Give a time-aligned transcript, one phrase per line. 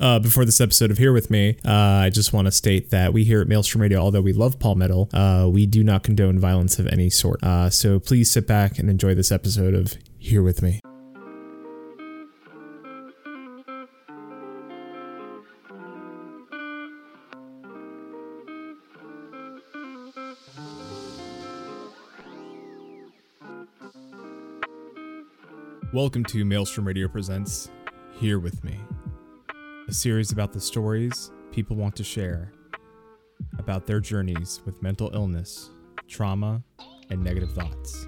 [0.00, 3.12] Uh, before this episode of Here With Me, uh, I just want to state that
[3.12, 6.38] we here at Maelstrom Radio, although we love Paul Metal, uh, we do not condone
[6.38, 7.42] violence of any sort.
[7.42, 10.78] Uh, so please sit back and enjoy this episode of Here With Me.
[25.92, 27.68] Welcome to Maelstrom Radio Presents
[28.20, 28.78] Here With Me,
[29.88, 32.52] a series about the stories people want to share
[33.58, 35.70] about their journeys with mental illness,
[36.06, 36.62] trauma,
[37.08, 38.06] and negative thoughts.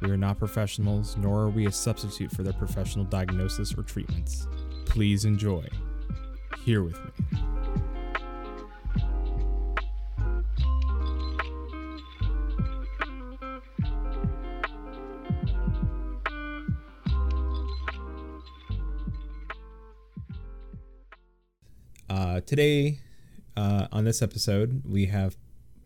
[0.00, 4.46] We are not professionals, nor are we a substitute for their professional diagnosis or treatments.
[4.86, 5.66] Please enjoy
[6.64, 7.40] Here With Me.
[22.50, 22.98] Today,
[23.56, 25.36] uh, on this episode, we have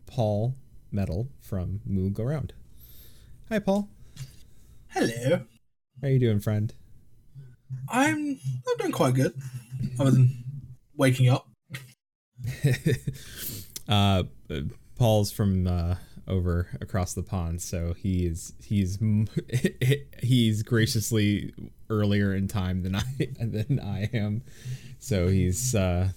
[0.06, 0.54] Paul
[0.90, 2.54] Metal from Moo Go Round.
[3.50, 3.90] Hi, Paul.
[4.88, 5.42] Hello.
[6.00, 6.72] How you doing, friend?
[7.90, 9.34] I'm I'm doing quite good.
[10.00, 10.42] Other than
[10.96, 11.50] waking up.
[13.86, 14.22] uh,
[14.96, 18.98] Paul's from uh, over across the pond, so he is he's
[20.22, 21.52] he's graciously
[21.90, 23.02] earlier in time than I
[23.38, 24.40] than I am.
[24.98, 26.08] So he's uh,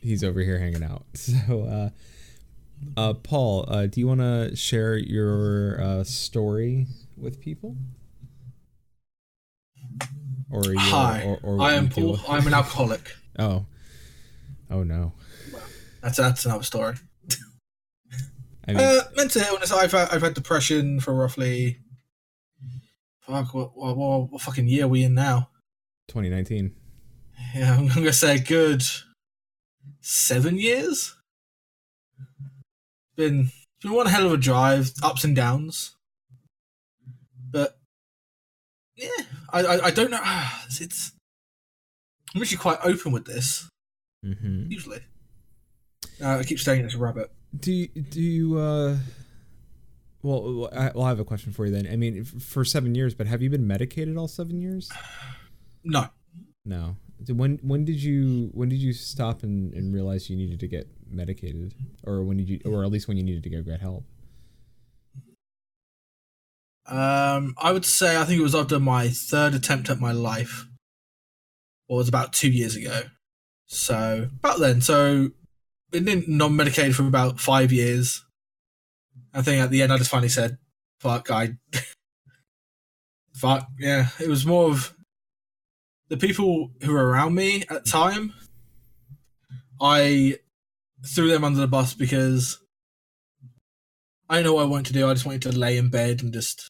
[0.00, 1.04] he's over here hanging out.
[1.14, 1.90] So uh,
[2.96, 7.76] uh, Paul, uh, do you want to share your uh, story with people?
[10.50, 12.18] Or you, hi, or, or I am Paul.
[12.28, 13.12] I'm an alcoholic.
[13.38, 13.66] oh,
[14.70, 15.12] oh no.
[16.02, 16.96] That's that's another story.
[18.66, 19.70] I mean, uh, mental illness.
[19.72, 21.78] I've had, I've had depression for roughly.
[23.20, 25.50] Fuck, what, what, what, what fucking year are we in now?
[26.08, 26.74] 2019.
[27.54, 28.82] Yeah, I'm gonna say good
[30.00, 31.14] seven years.
[33.16, 33.50] Been
[33.82, 35.96] been one hell of a drive, ups and downs.
[37.50, 37.78] But
[38.96, 39.08] yeah,
[39.50, 40.20] I I, I don't know.
[40.80, 41.12] It's
[42.34, 43.68] I'm actually quite open with this.
[44.24, 44.70] Mm-hmm.
[44.70, 45.00] Usually,
[46.22, 47.30] uh, I keep saying it's a rabbit.
[47.58, 48.58] Do you, do you?
[48.58, 48.96] uh
[50.22, 51.88] well, I, well, I have a question for you then.
[51.90, 54.90] I mean, for seven years, but have you been medicated all seven years?
[55.82, 56.08] No.
[56.66, 56.96] No.
[57.28, 60.88] When when did you when did you stop and, and realize you needed to get
[61.10, 64.04] medicated, or when did you, or at least when you needed to go get help?
[66.86, 70.66] Um, I would say I think it was after my third attempt at my life,
[71.88, 73.02] was about two years ago.
[73.66, 75.30] So about then, so
[75.92, 78.24] it didn't non-medicated for about five years.
[79.34, 80.58] I think at the end I just finally said,
[81.00, 81.56] "Fuck, I."
[83.34, 84.08] Fuck yeah!
[84.20, 84.94] It was more of
[86.10, 88.34] the people who were around me at the time,
[89.80, 90.36] I
[91.06, 92.58] threw them under the bus because
[94.28, 95.08] I know what I wanted to do.
[95.08, 96.68] I just wanted to lay in bed and just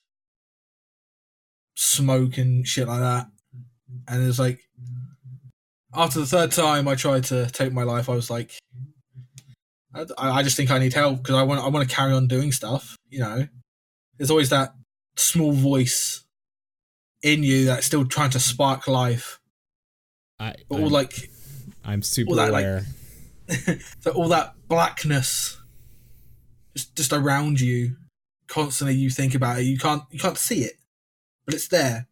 [1.75, 3.27] smoke and shit like that.
[4.07, 4.61] And it was like,
[5.95, 8.53] after the third time I tried to take my life, I was like,
[9.95, 12.29] I, I just think I need help because I want I want to carry on
[12.29, 12.95] doing stuff.
[13.09, 13.49] You know,
[14.17, 14.73] there's always that
[15.17, 16.25] small voice
[17.23, 19.41] in you that's still trying to spark life.
[20.39, 21.31] I all I'm, like
[21.85, 22.87] I'm super that, aware.
[23.49, 25.59] Like, so all that blackness
[26.77, 27.97] just just around you.
[28.47, 29.63] Constantly you think about it.
[29.63, 30.75] You can't you can't see it
[31.51, 32.07] but it's there.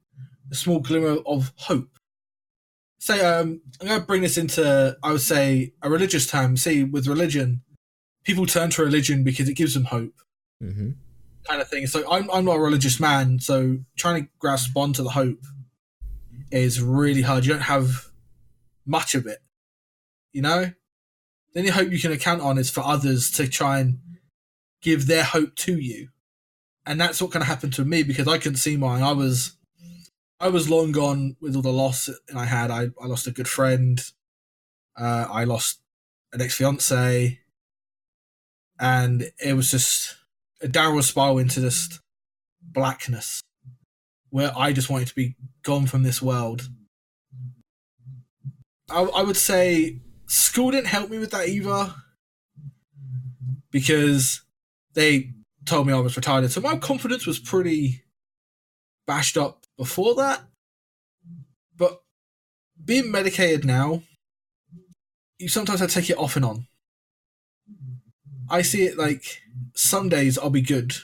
[0.51, 1.91] A small glimmer of hope.
[2.99, 6.57] Say um i'm going to bring this into i would say a religious term.
[6.57, 7.63] See with religion
[8.25, 10.15] people turn to religion because it gives them hope.
[10.63, 10.91] Mm-hmm
[11.49, 11.87] kind of thing.
[11.87, 15.45] So I'm I'm not a religious man, so trying to grasp onto the hope
[16.51, 17.45] is really hard.
[17.45, 18.07] You don't have
[18.87, 19.39] much of it,
[20.33, 20.73] you know.
[21.55, 23.99] The only hope you can account on is for others to try and
[24.83, 26.09] give their hope to you,
[26.87, 29.03] and that's what kind of happened to me because I couldn't see mine.
[29.03, 29.57] I was
[30.41, 32.71] I was long gone with all the loss and I had.
[32.71, 34.01] I, I lost a good friend.
[34.97, 35.81] Uh, I lost
[36.33, 37.39] an ex fiance,
[38.79, 40.18] and it was just
[40.67, 42.01] downward spiral into this
[42.63, 43.41] blackness
[44.31, 46.69] where I just wanted to be gone from this world.
[48.91, 51.95] I, I would say school didn't help me with that either
[53.71, 54.43] because
[54.95, 55.33] they
[55.65, 56.51] told me I was retarded.
[56.51, 58.03] So my confidence was pretty
[59.07, 60.43] bashed up before that.
[61.77, 62.01] But
[62.85, 64.03] being medicated now,
[65.39, 66.67] you sometimes I take it off and on.
[68.51, 69.43] I see it like
[69.75, 70.95] some days I'll be good.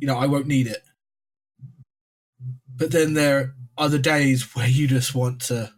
[0.00, 0.82] You know, I won't need it.
[2.74, 5.72] But then there are other days where you just want to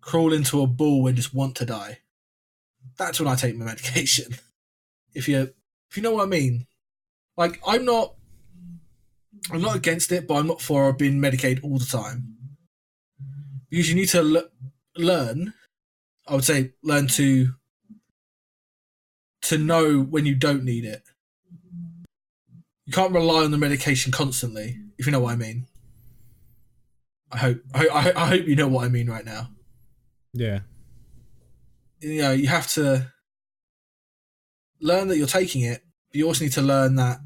[0.00, 1.98] crawl into a ball and just want to die.
[2.98, 4.34] That's when I take my medication.
[5.14, 5.52] If you
[5.90, 6.66] if you know what I mean.
[7.36, 8.14] Like I'm not
[9.50, 12.36] I'm not against it, but I'm not for being medicated all the time.
[13.70, 14.48] Because you need to l-
[14.96, 15.54] learn,
[16.26, 17.54] I would say, learn to
[19.42, 21.02] to know when you don't need it.
[22.86, 25.66] You can't rely on the medication constantly, if you know what I mean.
[27.32, 29.50] I hope I, I, I hope you know what I mean right now.
[30.32, 30.60] Yeah.
[32.00, 33.12] You know, you have to
[34.80, 37.20] learn that you're taking it, but you also need to learn that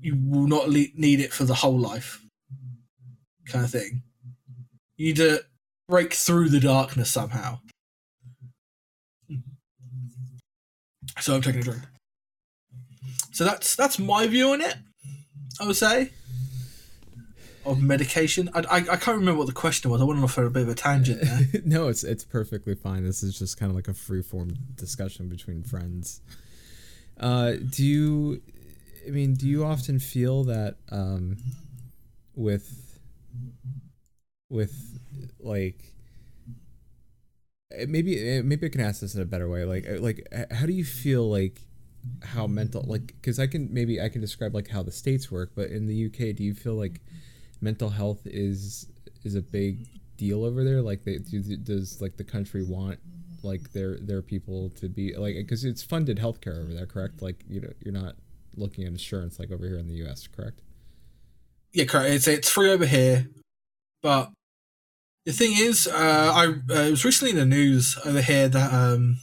[0.00, 2.20] you will not le- need it for the whole life,
[3.46, 4.02] kind of thing.
[4.96, 5.44] You need to
[5.88, 7.60] break through the darkness somehow.
[11.20, 11.82] So I'm taking a drink.
[13.32, 14.74] So that's that's my view on it.
[15.60, 16.10] I would say
[17.64, 18.50] of medication.
[18.54, 20.00] I, I, I can't remember what the question was.
[20.00, 21.62] I went off for a bit of a tangent there.
[21.64, 23.04] no, it's it's perfectly fine.
[23.04, 26.20] This is just kind of like a free form discussion between friends.
[27.18, 28.42] Uh, do you?
[29.06, 31.36] I mean, do you often feel that um,
[32.34, 32.98] with
[34.48, 34.98] with
[35.38, 35.94] like
[37.88, 39.64] maybe eh, maybe I can ask this in a better way.
[39.64, 41.60] Like eh, like how do you feel like
[42.22, 45.52] how mental like because I can maybe I can describe like how the states work,
[45.54, 47.00] but in the UK, do you feel like
[47.60, 48.86] mental health is
[49.24, 49.86] is a big
[50.16, 50.82] deal over there?
[50.82, 52.98] Like, they, do, does like the country want
[53.42, 57.22] like their their people to be like because it's funded healthcare over there, correct?
[57.22, 58.16] Like you know you're not
[58.56, 60.60] looking at insurance like over here in the U.S., correct?
[61.72, 62.10] Yeah, correct.
[62.10, 63.28] It's it's free over here,
[64.02, 64.30] but
[65.26, 68.72] the thing is, uh, I uh, it was recently in the news over here that
[68.72, 69.18] um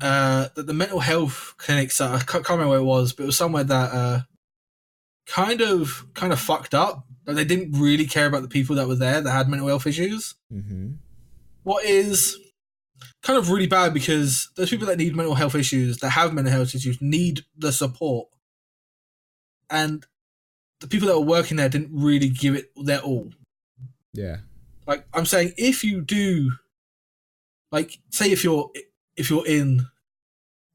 [0.00, 3.26] uh that the mental health clinics uh, I can't, remember where it was, but it
[3.26, 4.20] was somewhere that uh
[5.26, 7.06] kind of kind of fucked up.
[7.26, 9.86] That they didn't really care about the people that were there that had mental health
[9.86, 10.34] issues.
[10.52, 10.92] Mm-hmm.
[11.62, 12.38] What is
[13.22, 16.52] kind of really bad because those people that need mental health issues, that have mental
[16.52, 18.28] health issues, need the support,
[19.68, 20.06] and
[20.80, 23.30] the people that were working there didn't really give it their all.
[24.12, 24.38] Yeah.
[24.86, 26.52] Like I'm saying, if you do,
[27.70, 28.70] like, say if you're
[29.16, 29.86] if you're in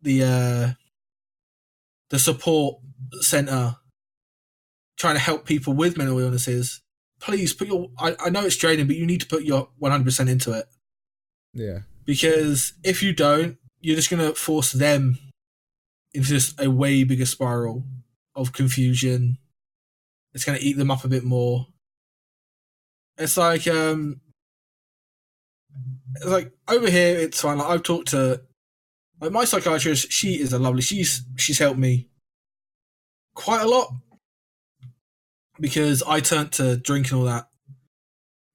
[0.01, 0.73] the uh
[2.09, 2.79] the support
[3.21, 3.77] center
[4.97, 6.81] trying to help people with mental illnesses,
[7.19, 7.89] please put your.
[7.99, 10.65] I, I know it's draining, but you need to put your 100% into it.
[11.53, 11.79] Yeah.
[12.05, 15.17] Because if you don't, you're just going to force them
[16.13, 17.83] into just a way bigger spiral
[18.35, 19.37] of confusion.
[20.33, 21.67] It's going to eat them up a bit more.
[23.17, 24.21] It's like, um,
[26.15, 27.57] it's like over here, it's fine.
[27.57, 28.41] Like I've talked to,
[29.21, 30.12] like my psychiatrist.
[30.12, 30.81] She is a lovely.
[30.81, 32.09] She's she's helped me
[33.33, 33.94] quite a lot
[35.59, 37.47] because I turned to drink and all that.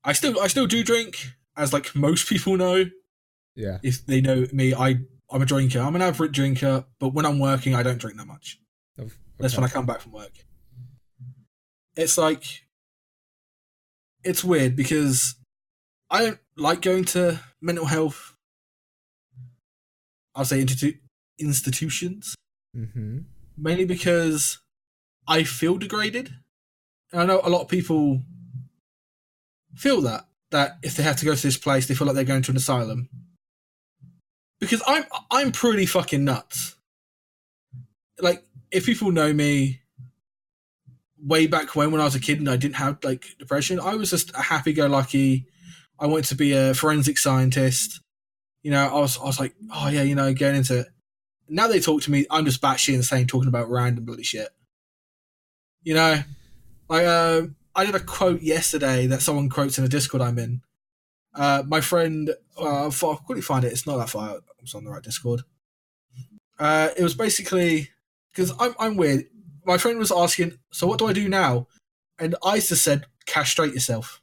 [0.04, 2.86] I still I still do drink, as like most people know.
[3.54, 3.78] Yeah.
[3.82, 5.80] If they know me, I I'm a drinker.
[5.80, 8.58] I'm an average drinker, but when I'm working, I don't drink that much.
[8.98, 9.10] Okay.
[9.38, 10.32] That's when I come back from work.
[11.96, 12.44] It's like
[14.25, 15.34] it's weird because
[16.11, 18.37] I don't like going to mental health.
[20.34, 20.99] I'll say institu-
[21.38, 22.34] institutions
[22.76, 23.19] Mm-hmm.
[23.56, 24.58] mainly because
[25.26, 26.32] I feel degraded.
[27.12, 28.22] And I know a lot of people
[29.75, 32.25] feel that that if they have to go to this place, they feel like they're
[32.25, 33.09] going to an asylum.
[34.61, 36.76] Because I'm I'm pretty fucking nuts.
[38.21, 39.80] Like if people know me
[41.22, 43.94] way back when when I was a kid and I didn't have like depression, I
[43.94, 45.46] was just a happy go lucky.
[45.98, 48.00] I wanted to be a forensic scientist.
[48.62, 50.88] You know, I was I was like, oh yeah, you know, getting into it.
[51.48, 54.48] Now they talk to me, I'm just batshit insane talking about random bloody shit.
[55.82, 56.22] You know,
[56.88, 60.62] like um, I did a quote yesterday that someone quotes in a Discord I'm in.
[61.34, 63.72] Uh, my friend, uh, I'll quickly find it.
[63.72, 64.38] It's not that far.
[64.60, 65.42] It's on the right Discord.
[66.58, 67.88] Uh, it was basically
[68.32, 69.24] because I'm I'm weird.
[69.64, 71.67] My friend was asking, so what do I do now?
[72.19, 74.21] And I just said, castrate yourself.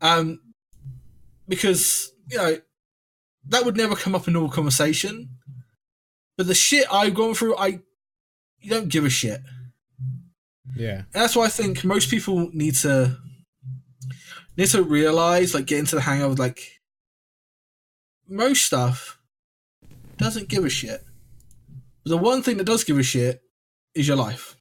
[0.00, 0.40] Um,
[1.48, 2.58] because you know
[3.48, 5.30] that would never come up in normal conversation.
[6.36, 7.80] But the shit I've gone through, I
[8.60, 9.40] you don't give a shit.
[10.74, 10.98] Yeah.
[10.98, 13.16] And that's why I think most people need to
[14.56, 16.80] need to realize, like, get into the hang of like
[18.28, 19.18] most stuff
[20.16, 21.04] doesn't give a shit.
[22.02, 23.43] But the one thing that does give a shit
[23.94, 24.56] is your life.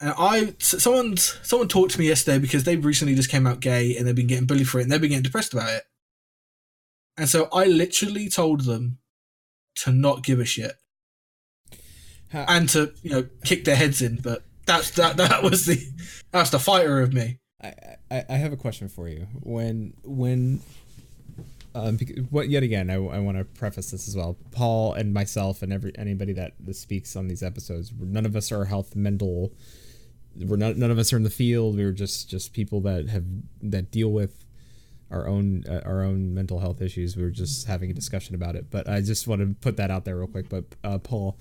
[0.00, 3.96] And I, someone, someone talked to me yesterday because they recently just came out gay
[3.96, 5.84] and they've been getting bullied for it and they've been getting depressed about it.
[7.16, 8.98] And so I literally told them
[9.76, 10.72] to not give a shit
[12.30, 14.16] How, and to you know kick their heads in.
[14.16, 15.78] But that's that that was the
[16.30, 17.38] that's the fighter of me.
[17.62, 17.74] I,
[18.10, 19.26] I, I have a question for you.
[19.40, 20.60] When when
[21.74, 21.98] um,
[22.30, 24.36] what yet again, I, I want to preface this as well.
[24.50, 28.66] Paul and myself and every anybody that speaks on these episodes, none of us are
[28.66, 29.52] health mental.
[30.36, 30.76] We're not.
[30.76, 31.76] None of us are in the field.
[31.76, 33.24] We're just just people that have
[33.62, 34.44] that deal with
[35.10, 37.16] our own uh, our own mental health issues.
[37.16, 38.70] we are just having a discussion about it.
[38.70, 40.48] But I just want to put that out there real quick.
[40.48, 41.38] But uh, Paul,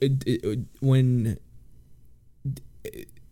[0.00, 1.38] it, it, when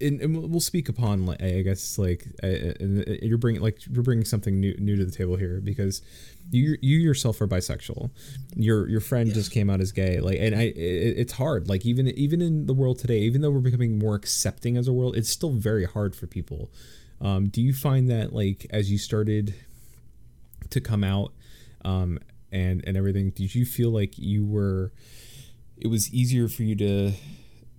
[0.01, 2.75] and, and, we'll speak upon like I guess like uh,
[3.23, 6.03] you're bringing like you're bringing something new new to the table here because
[6.51, 8.11] you you yourself are bisexual.
[8.55, 10.21] Your your friend just came out as gay.
[10.21, 11.69] Like and I it, it's hard.
[11.69, 14.93] Like even even in the world today, even though we're becoming more accepting as a
[14.93, 16.71] world, it's still very hard for people.
[17.21, 19.55] Um, do you find that like as you started
[20.71, 21.33] to come out
[21.85, 22.19] um,
[22.53, 24.93] and and everything, did you feel like you were
[25.77, 27.13] it was easier for you to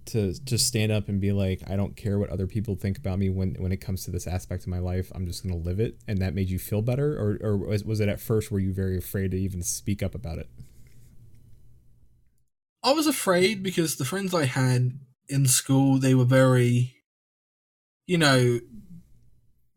[0.10, 3.20] to just stand up and be like, I don't care what other people think about
[3.20, 5.12] me when when it comes to this aspect of my life.
[5.16, 8.00] I'm just gonna live it, and that made you feel better, or or was, was
[8.00, 10.50] it at first were you very afraid to even speak up about it?
[12.84, 16.96] I was afraid because the friends I had in school they were very,
[18.08, 18.60] you know,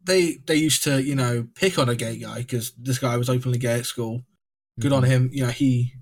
[0.03, 3.31] they they used to you know pick on a gay guy because this guy was
[3.31, 4.23] openly gay at school.
[4.81, 5.05] Good mm-hmm.
[5.05, 5.31] on him.
[5.33, 5.95] You know he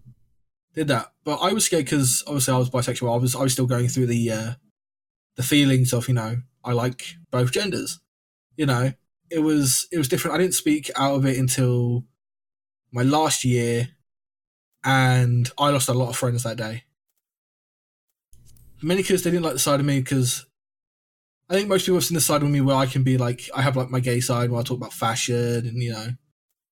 [0.74, 1.12] did that.
[1.24, 3.12] But I was scared because obviously I was bisexual.
[3.12, 4.50] I was I was still going through the uh,
[5.36, 8.00] the feelings of you know I like both genders.
[8.56, 8.92] You know,
[9.30, 10.34] it was it was different.
[10.34, 12.04] I didn't speak out of it until
[12.92, 13.88] my last year,
[14.84, 16.84] and I lost a lot of friends that day.
[18.82, 20.46] Many because they didn't like the side of me because
[21.50, 23.50] I think most people have seen the side of me where I can be like
[23.54, 26.08] I have like my gay side where I talk about fashion and you know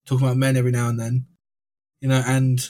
[0.07, 1.27] talk about men every now and then,
[2.01, 2.61] you know, and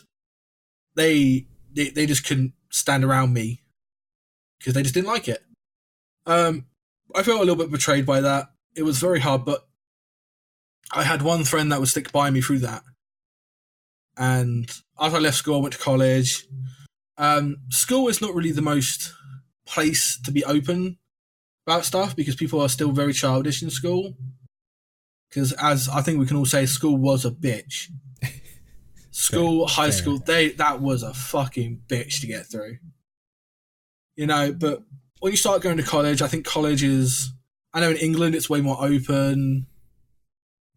[0.99, 3.63] they they, they just couldn't stand around me
[4.59, 5.43] because they just didn't like it.
[6.27, 6.67] Um,
[7.15, 8.51] I felt a little bit betrayed by that.
[8.75, 9.67] It was very hard, but
[10.93, 12.83] I had one friend that would stick by me through that.
[14.17, 16.47] And after I left school, I went to college.
[17.17, 19.13] Um, school is not really the most
[19.67, 20.99] place to be open
[21.67, 24.15] about stuff because people are still very childish in school.
[25.29, 27.89] Because as I think we can all say, school was a bitch
[29.19, 29.93] school, fair, high fair.
[29.93, 32.79] school, they that was a fucking bitch to get through.
[34.17, 34.83] You know, but
[35.21, 37.33] when you start going to college, I think college is.
[37.75, 39.67] I know in England it's way more open.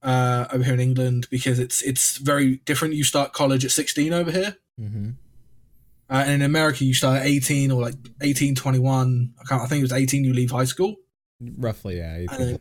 [0.03, 2.95] Uh, over here in England because it's it's very different.
[2.95, 5.11] You start college at sixteen over here, mm-hmm.
[6.09, 9.33] uh, and in America you start at eighteen or like 18, 21.
[9.39, 9.61] I can't.
[9.61, 10.23] I think it was eighteen.
[10.23, 10.95] You leave high school.
[11.39, 12.25] Roughly, yeah.
[12.31, 12.59] And,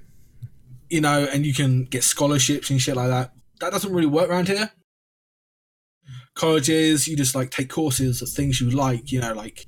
[0.90, 3.32] you know, and you can get scholarships and shit like that.
[3.60, 4.70] That doesn't really work around here
[6.40, 9.66] colleges, you just like take courses of things you like, you know, like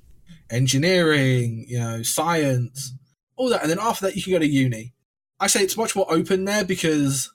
[0.51, 2.95] engineering, you know, science,
[3.37, 3.61] all that.
[3.61, 4.95] And then after that, you can go to uni.
[5.39, 7.31] I say it's much more open there because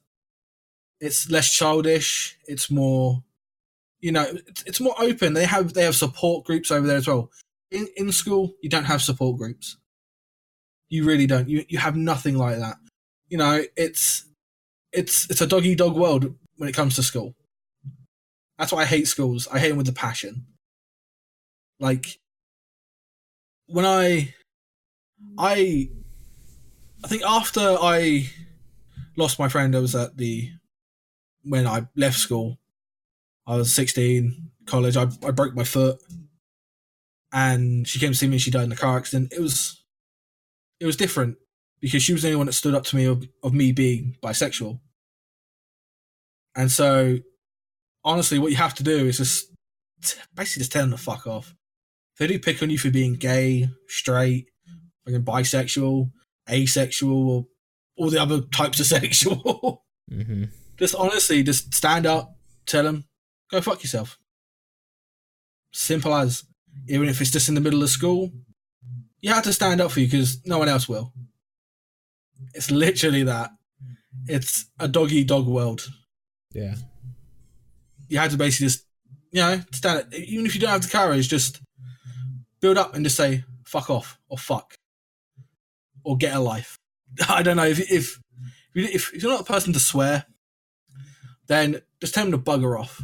[1.00, 2.36] it's less childish.
[2.48, 3.24] It's more,
[4.00, 4.26] you know,
[4.66, 5.34] it's, more open.
[5.34, 7.30] They have they have support groups over there as well.
[7.70, 9.78] In in school, you don't have support groups.
[10.90, 11.48] You really don't.
[11.48, 12.78] You you have nothing like that.
[13.28, 14.26] You know, it's
[14.94, 17.36] it's it's a doggy dog world when it comes to school.
[18.58, 19.48] That's why I hate schools.
[19.52, 20.46] I hate them with a passion.
[21.80, 22.20] Like
[23.68, 24.34] when I
[25.38, 25.90] I
[27.04, 28.30] I think after I
[29.16, 30.52] lost my friend I was at the
[31.44, 32.58] when I left school.
[33.46, 34.98] I was 16, college.
[34.98, 36.00] I, I broke my foot
[37.32, 39.32] and she came to see me and she died in a car accident.
[39.32, 39.84] It was
[40.80, 41.38] it was different
[41.80, 44.18] because she was the only one that stood up to me of, of me being
[44.22, 44.80] bisexual.
[46.56, 47.20] And so
[48.04, 49.52] honestly, what you have to do is just
[50.36, 51.56] basically just tell them to fuck off.
[52.14, 54.48] If they do pick on you for being gay, straight,
[55.06, 56.12] fucking bisexual,
[56.50, 57.46] asexual, or
[57.98, 60.46] all the other types of sexual, mm-hmm.
[60.78, 62.36] just honestly, just stand up,
[62.66, 63.06] tell them,
[63.52, 64.18] go fuck yourself.
[65.74, 66.44] Simple as.
[66.88, 68.32] Even if it's just in the middle of school,
[69.20, 71.12] you have to stand up for you because no one else will.
[72.54, 73.50] It's literally that.
[74.28, 75.88] It's a doggy dog world.
[76.54, 76.76] Yeah
[78.08, 78.86] you had to basically just,
[79.32, 80.20] you know, stand it.
[80.28, 81.62] Even if you don't have the courage, just
[82.62, 84.76] build up and just say fuck off or fuck
[86.04, 86.80] or get a life.
[87.30, 88.20] I don't know if if
[88.74, 90.26] if, if you're not a person to swear,
[91.48, 93.02] then just tell them to bugger off.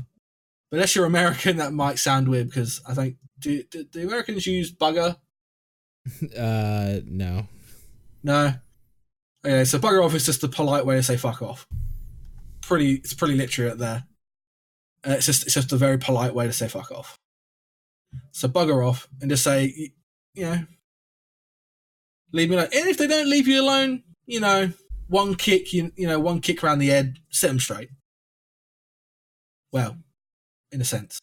[0.69, 4.47] But unless you're American, that might sound weird because I think do, do the Americans
[4.47, 5.17] use bugger?
[6.37, 7.47] Uh, no.
[8.23, 8.55] No.
[9.45, 11.65] Okay, so bugger off is just a polite way to say fuck off.
[12.61, 14.03] Pretty, it's pretty literate there.
[15.05, 17.17] Uh, it's just it's just a very polite way to say fuck off.
[18.31, 19.91] So bugger off and just say,
[20.33, 20.65] you know,
[22.31, 22.69] leave me alone.
[22.73, 24.71] And if they don't leave you alone, you know,
[25.07, 27.89] one kick, you, you know, one kick around the head, set them straight.
[29.71, 29.97] Well,
[30.71, 31.19] in a sense.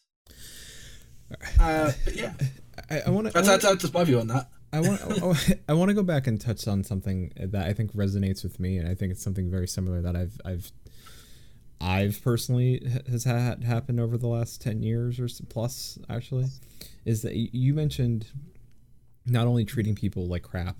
[1.59, 2.33] Uh, but yeah,
[2.89, 3.33] I, I want to.
[3.33, 4.49] that's, that's, that's just my view on that.
[4.73, 5.01] I want
[5.69, 8.77] I want to go back and touch on something that I think resonates with me,
[8.77, 10.71] and I think it's something very similar that I've I've
[11.81, 15.97] I've personally has had happen over the last ten years or plus.
[16.09, 16.47] Actually,
[17.05, 18.27] is that you mentioned
[19.25, 20.75] not only treating people like crap,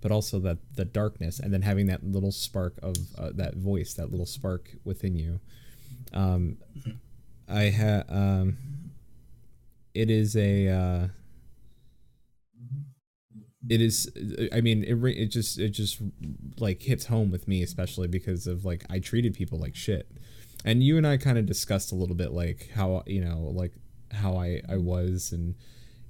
[0.00, 3.94] but also that the darkness, and then having that little spark of uh, that voice,
[3.94, 5.40] that little spark within you.
[6.12, 6.58] Um,
[7.48, 8.56] I had um,
[9.94, 10.68] it is a.
[10.68, 11.08] Uh,
[13.68, 14.08] it is
[14.52, 16.00] i mean it it just it just
[16.60, 20.08] like hits home with me especially because of like i treated people like shit
[20.66, 23.72] and you and i kind of discussed a little bit like how you know like
[24.12, 25.54] how i i was and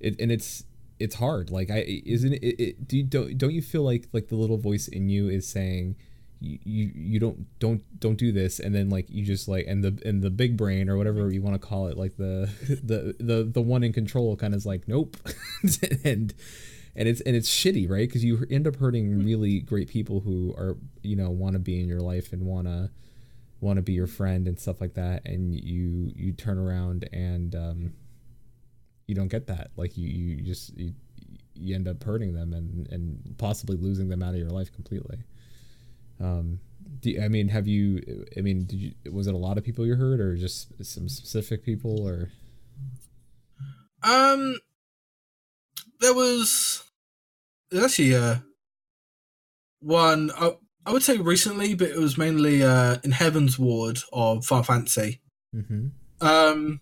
[0.00, 0.64] it and it's
[0.98, 1.50] it's hard.
[1.50, 4.58] Like i isn't it, it do you don't, don't you feel like like the little
[4.58, 5.96] voice in you is saying
[6.40, 9.82] you, you you don't don't don't do this and then like you just like and
[9.84, 12.50] the and the big brain or whatever you want to call it like the
[12.82, 15.16] the the the one in control kind of is like nope.
[16.04, 16.32] And
[16.98, 18.08] and it's and it's shitty, right?
[18.08, 19.24] Because you end up hurting hmm.
[19.24, 22.66] really great people who are you know want to be in your life and want
[22.66, 22.90] to
[23.66, 27.54] want to be your friend and stuff like that, and you you turn around and
[27.54, 27.92] um,
[29.06, 29.70] you don't get that.
[29.76, 30.94] Like you you just you,
[31.54, 35.18] you end up hurting them and and possibly losing them out of your life completely.
[36.20, 36.60] Um,
[37.00, 38.24] do, I mean, have you?
[38.36, 38.94] I mean, did you?
[39.12, 42.30] Was it a lot of people you hurt or just some specific people, or?
[44.02, 44.58] Um,
[46.00, 46.84] there was
[47.70, 48.36] there's actually uh
[49.80, 50.52] one I,
[50.86, 55.20] I would say recently, but it was mainly uh in Heavensward of Final Fantasy.
[55.54, 55.88] Mm-hmm.
[56.26, 56.80] Um,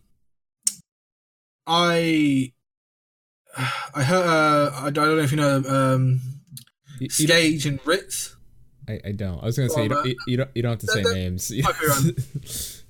[1.67, 2.53] I
[3.95, 6.21] I heard uh, I don't know if you know um
[7.01, 8.37] You, you don't- and Ritz.
[8.87, 9.43] I, I don't.
[9.43, 10.51] I was gonna say you don't, you, don't.
[10.55, 11.51] You don't have to say names.
[11.51, 12.05] might be wrong.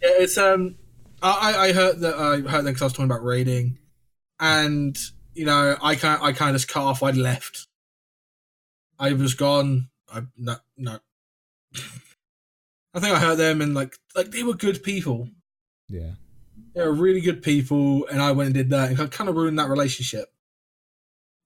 [0.02, 0.74] Yeah, it's um,
[1.22, 3.78] I I I heard that I heard that because I was talking about raiding,
[4.40, 4.98] and
[5.34, 7.02] you know I kind I kind of just cut off.
[7.04, 7.68] I'd left.
[8.98, 9.88] I was gone.
[10.12, 10.98] I no no.
[12.94, 15.28] I think I hurt them and like like they were good people.
[15.88, 16.12] yeah.
[16.74, 19.36] They were really good people, and I went and did that and I kind of
[19.36, 20.32] ruined that relationship.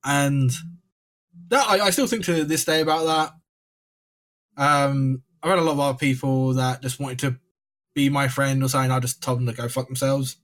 [0.03, 0.51] And
[1.49, 3.33] that I, I still think to this day about that.
[4.57, 7.37] Um, I've had a lot of other people that just wanted to
[7.95, 8.91] be my friend or something.
[8.91, 10.37] I just told them to go fuck themselves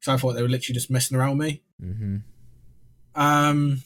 [0.00, 1.62] because I thought they were literally just messing around with me.
[1.82, 2.16] Mm-hmm.
[3.14, 3.82] Um,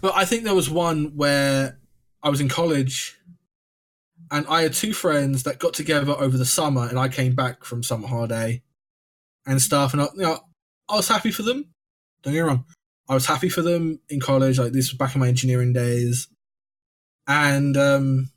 [0.00, 1.78] but I think there was one where
[2.22, 3.18] I was in college,
[4.34, 7.62] and I had two friends that got together over the summer, and I came back
[7.62, 8.62] from summer holiday
[9.46, 10.40] and stuff, and I, you know,
[10.88, 11.72] I was happy for them.
[12.22, 12.64] Don't get me wrong,
[13.08, 14.58] I was happy for them in college.
[14.58, 16.26] Like this was back in my engineering days,
[17.28, 18.30] and um,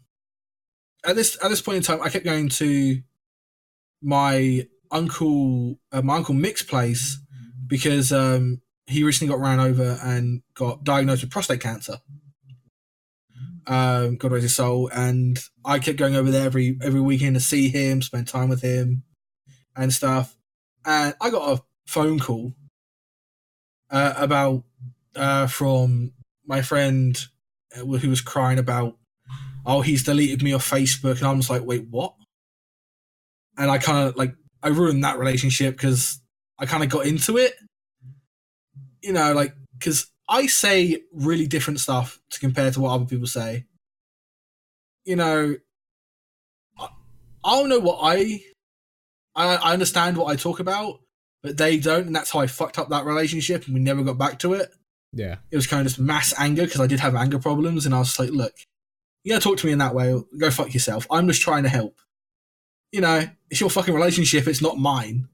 [1.03, 3.01] at this at this point in time, I kept going to
[4.03, 7.19] my uncle uh, my uncle Mick's place
[7.65, 11.97] because um, he recently got ran over and got diagnosed with prostate cancer.
[13.67, 17.41] Um, God rest his soul, and I kept going over there every every weekend to
[17.41, 19.03] see him, spend time with him,
[19.75, 20.35] and stuff.
[20.85, 22.53] And I got a phone call
[23.89, 24.63] uh, about
[25.15, 26.13] uh, from
[26.45, 27.17] my friend
[27.75, 28.95] uh, who was crying about,
[29.65, 32.13] oh, he's deleted me off Facebook, and I'm just like, wait, what?
[33.57, 36.21] And I kind of like I ruined that relationship because
[36.57, 37.53] I kind of got into it
[39.01, 43.27] you know, like because I say really different stuff to compare to what other people
[43.27, 43.65] say.
[45.05, 45.55] You know,
[46.77, 46.87] I,
[47.43, 48.41] I don't know what I,
[49.35, 50.99] I I understand what I talk about,
[51.41, 54.17] but they don't, and that's how I fucked up that relationship, and we never got
[54.17, 54.69] back to it.
[55.13, 55.37] Yeah.
[55.49, 57.99] It was kind of just mass anger because I did have anger problems, and I
[57.99, 58.53] was like, look,
[59.23, 60.13] you gotta talk to me in that way.
[60.37, 61.07] Go fuck yourself.
[61.09, 61.99] I'm just trying to help.
[62.91, 64.47] You know, it's your fucking relationship.
[64.47, 65.27] It's not mine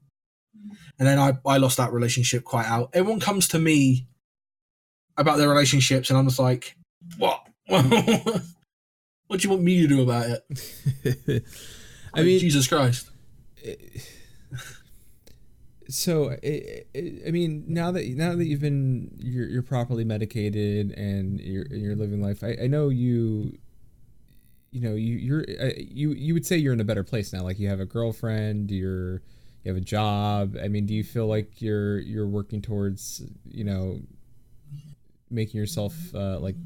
[0.98, 2.90] and then I, I lost that relationship quite out.
[2.92, 4.06] Everyone comes to me
[5.16, 6.76] about their relationships, and I'm just like,
[7.18, 7.46] what?
[7.66, 11.44] what do you want me to do about it?
[12.14, 13.10] I mean, Jesus Christ.
[15.88, 16.84] so I,
[17.26, 21.96] I mean, now that now that you've been you're, you're properly medicated and you're you're
[21.96, 23.58] living life, I, I know you.
[24.70, 27.42] You know, you you're uh, you you would say you're in a better place now.
[27.42, 29.22] Like you have a girlfriend, you're
[29.62, 30.56] you have a job.
[30.60, 34.00] I mean, do you feel like you're you're working towards you know
[35.30, 36.56] making yourself uh, like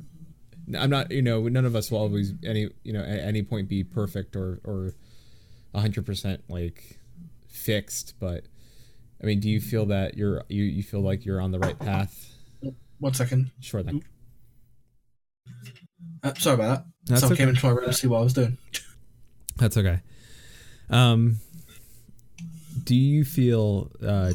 [0.78, 3.68] I'm not you know none of us will always any you know at any point
[3.68, 4.94] be perfect or or
[5.74, 6.98] hundred percent like
[7.48, 8.44] fixed, but
[9.22, 11.78] I mean, do you feel that you're you you feel like you're on the right
[11.78, 12.34] path?
[12.98, 13.50] One second.
[13.60, 14.02] Sure then.
[16.22, 16.84] Uh, sorry about that.
[17.06, 18.58] That's Someone came into my room to see what I was doing.
[19.56, 20.00] That's okay.
[20.90, 21.38] Um,
[22.84, 23.90] do you feel?
[24.04, 24.32] Uh,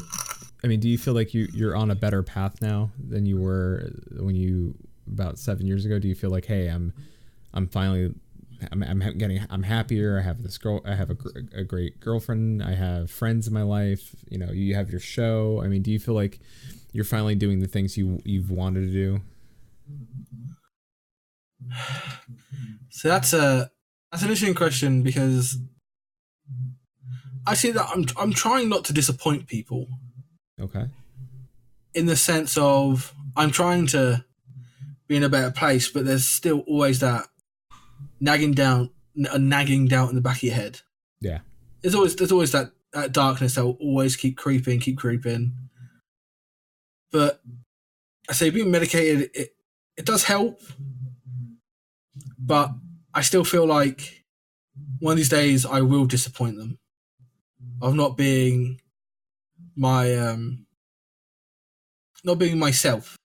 [0.64, 3.38] I mean, do you feel like you you're on a better path now than you
[3.38, 4.74] were when you
[5.06, 5.98] about seven years ago?
[5.98, 6.94] Do you feel like, hey, I'm
[7.52, 8.14] I'm finally
[8.72, 10.18] I'm, I'm getting I'm happier.
[10.18, 10.80] I have this girl.
[10.86, 11.16] I have a,
[11.54, 12.62] a great girlfriend.
[12.62, 14.16] I have friends in my life.
[14.30, 15.60] You know, you have your show.
[15.62, 16.40] I mean, do you feel like
[16.92, 19.20] you're finally doing the things you you've wanted to do?
[22.90, 23.72] So that's a
[24.12, 25.58] that's an interesting question because
[27.44, 29.88] I see that I'm I'm trying not to disappoint people.
[30.60, 30.86] Okay.
[31.94, 34.24] In the sense of I'm trying to
[35.06, 37.26] be in a better place, but there's still always that
[38.20, 38.90] nagging down,
[39.30, 40.80] a nagging doubt in the back of your head.
[41.20, 41.40] Yeah.
[41.82, 45.52] There's always there's always that, that darkness that will always keep creeping, keep creeping.
[47.12, 47.40] But
[48.28, 49.54] I say being medicated, it
[49.96, 50.60] it does help,
[52.38, 52.70] but
[53.12, 54.24] I still feel like
[54.98, 56.78] one of these days I will disappoint them
[57.80, 58.80] of not being
[59.76, 60.66] my um
[62.24, 63.16] not being myself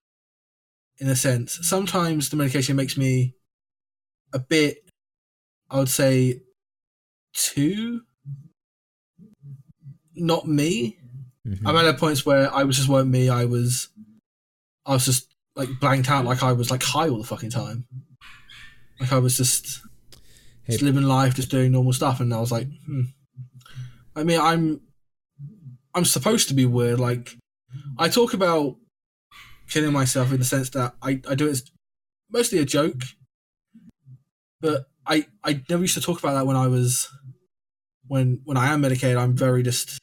[1.00, 1.60] in a sense.
[1.62, 3.36] Sometimes the medication makes me
[4.34, 4.90] a bit
[5.70, 6.42] I would say
[7.34, 8.02] too
[10.16, 10.98] not me.
[11.48, 11.66] Mm-hmm.
[11.66, 13.30] I'm at a points where I was just weren't me.
[13.30, 13.90] I was
[14.86, 17.86] I was just like blanked out like I was like high all the fucking time.
[19.00, 19.82] Like I was just,
[20.64, 20.74] hey.
[20.74, 23.04] just living life, just doing normal stuff, and I was like, hmm.
[24.16, 24.82] I mean, I'm
[25.96, 27.00] I'm supposed to be weird.
[27.00, 27.36] Like
[27.98, 28.76] I talk about
[29.70, 31.64] killing myself in the sense that I, I do it as
[32.32, 33.02] mostly a joke.
[34.62, 37.10] But I, I never used to talk about that when I was
[38.08, 40.00] when when I am medicated, I'm very just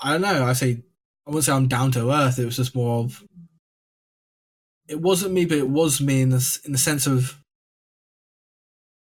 [0.00, 0.82] I don't know, I say
[1.26, 3.22] I wouldn't say I'm down to earth, it was just more of
[4.88, 7.38] it wasn't me, but it was me in this in the sense of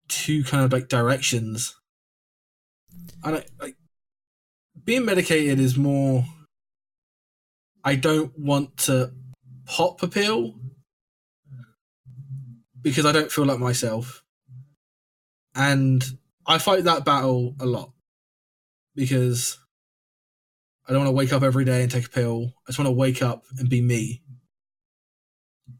[0.08, 1.74] two kind of like directions.
[3.22, 3.76] And like
[4.84, 6.24] being medicated is more.
[7.82, 9.12] I don't want to
[9.66, 10.54] pop a pill
[12.80, 14.22] because I don't feel like myself,
[15.54, 16.04] and
[16.46, 17.92] I fight that battle a lot
[18.94, 19.58] because
[20.86, 22.52] I don't want to wake up every day and take a pill.
[22.66, 24.22] I just want to wake up and be me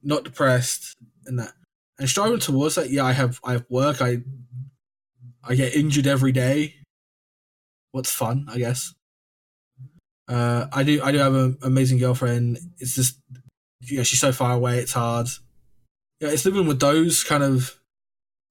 [0.03, 1.53] not depressed and that
[1.99, 4.19] and striving towards that yeah i have i have work i
[5.43, 6.75] i get injured every day
[7.95, 8.95] what's fun i guess
[10.29, 13.19] uh i do i do have an amazing girlfriend it's just
[13.81, 15.29] you know she's so far away it's hard
[16.21, 17.79] yeah it's living with those kind of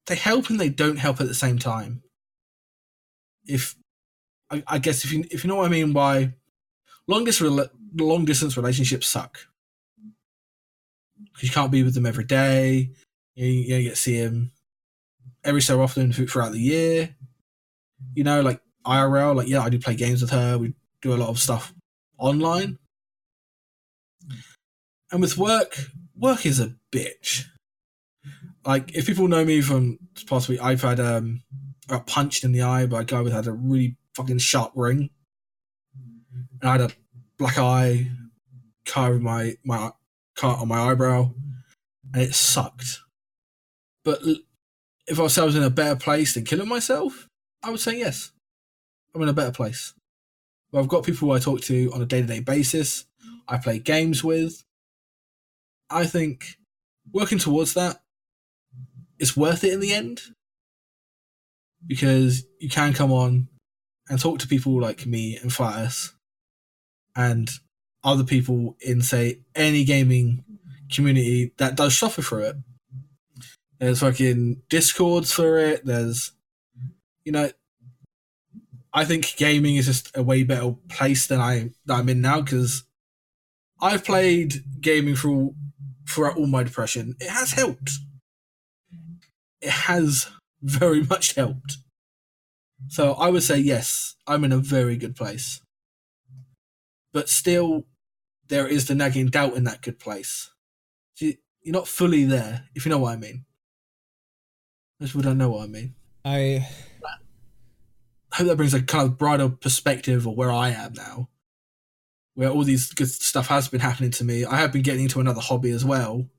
[0.08, 2.04] they help and they don't help at the same time
[3.46, 3.76] if
[4.52, 6.34] i, I guess if you if you know what i mean by
[7.08, 9.40] long distance long distance relationships suck
[11.34, 12.92] because you can't be with them every day.
[13.36, 14.52] You, you, get to see them
[15.44, 17.16] every so often throughout the year.
[18.16, 20.58] You know, like IRL, like yeah, I do play games with her.
[20.58, 21.74] We do a lot of stuff
[22.18, 22.78] online.
[25.12, 25.78] And with work,
[26.16, 27.46] work is a bitch.
[28.66, 31.44] Like if people know me from past week, I've had um
[31.88, 35.10] got punched in the eye by a guy with had a really fucking sharp ring.
[36.62, 36.90] And I had a
[37.38, 38.10] black eye,
[38.86, 39.92] car my my
[40.36, 41.32] cut on my eyebrow,
[42.14, 43.00] and it sucked.
[44.04, 44.22] But
[45.08, 47.28] if I was in a better place than killing myself,
[47.62, 48.32] I would say yes.
[49.14, 49.94] I'm in a better place.
[50.72, 53.06] But I've got people I talk to on a day to day basis.
[53.48, 54.64] I play games with.
[55.90, 56.58] I think
[57.12, 58.02] working towards that
[59.20, 60.22] is worth it in the end
[61.86, 63.50] because you can come on
[64.10, 66.14] and talk to people like me and Flatus
[67.16, 67.50] and
[68.04, 70.44] other people in say any gaming
[70.92, 72.56] community that does suffer through it.
[73.80, 75.86] There's fucking discords for it.
[75.86, 76.32] There's,
[77.26, 77.50] you know,
[78.94, 82.42] I think gaming is just a way better place than I that I'm in now
[82.42, 82.84] because
[83.82, 85.56] I've played gaming through
[86.08, 87.16] throughout all my depression.
[87.20, 87.92] It has helped.
[89.62, 90.30] It has
[90.62, 91.78] very much helped.
[92.88, 95.62] So I would say yes, I'm in a very good place.
[97.14, 97.86] But still,
[98.48, 100.52] there is the nagging doubt in that good place.
[101.20, 103.46] You're not fully there, if you know what I mean.
[105.00, 105.96] Most people don't know what I mean.
[106.26, 106.68] I
[108.34, 111.30] hope that brings a kind of broader perspective of where I am now,
[112.34, 114.46] where all these good stuff has been happening to me.
[114.46, 116.30] I have been getting into another hobby as well,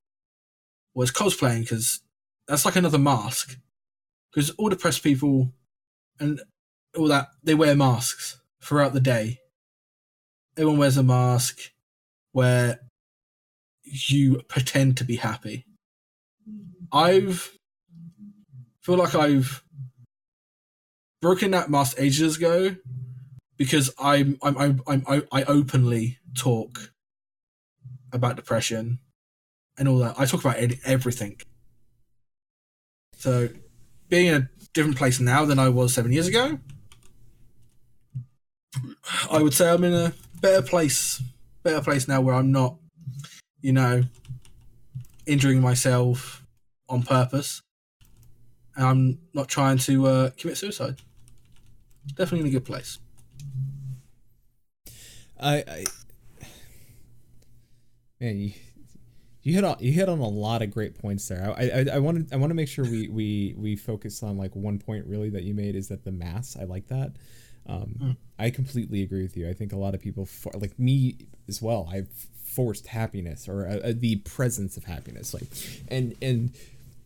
[0.94, 2.00] was cosplaying because
[2.48, 3.58] that's like another mask.
[4.32, 5.52] Because all depressed people
[6.18, 6.40] and
[6.96, 9.40] all that they wear masks throughout the day.
[10.56, 11.58] Everyone wears a mask
[12.32, 12.80] where
[13.82, 15.66] you pretend to be happy.
[16.48, 16.96] Mm-hmm.
[16.96, 17.56] I've
[18.80, 19.63] feel like I've
[21.24, 22.76] broken that mask ages ago
[23.56, 26.92] because I'm I'm I'm, I'm I, openly talk
[28.12, 28.98] about depression
[29.78, 30.16] and all that.
[30.18, 31.40] I talk about everything.
[33.16, 33.48] So,
[34.10, 36.58] being in a different place now than I was seven years ago,
[39.30, 41.22] I would say I'm in a better place,
[41.62, 42.76] better place now where I'm not,
[43.62, 44.02] you know,
[45.24, 46.44] injuring myself
[46.86, 47.62] on purpose,
[48.76, 51.00] and I'm not trying to uh, commit suicide.
[52.08, 52.98] Definitely in a good place.
[55.40, 55.84] I, I
[58.20, 58.52] man, you,
[59.42, 61.54] you hit on you hit on a lot of great points there.
[61.56, 64.38] I I, I want to I want to make sure we we we focus on
[64.38, 66.56] like one point really that you made is that the mass.
[66.60, 67.12] I like that.
[67.66, 68.16] Um, mm.
[68.38, 69.48] I completely agree with you.
[69.48, 71.16] I think a lot of people, for, like me
[71.48, 72.08] as well, I've
[72.44, 75.44] forced happiness or uh, uh, the presence of happiness, like,
[75.88, 76.54] and and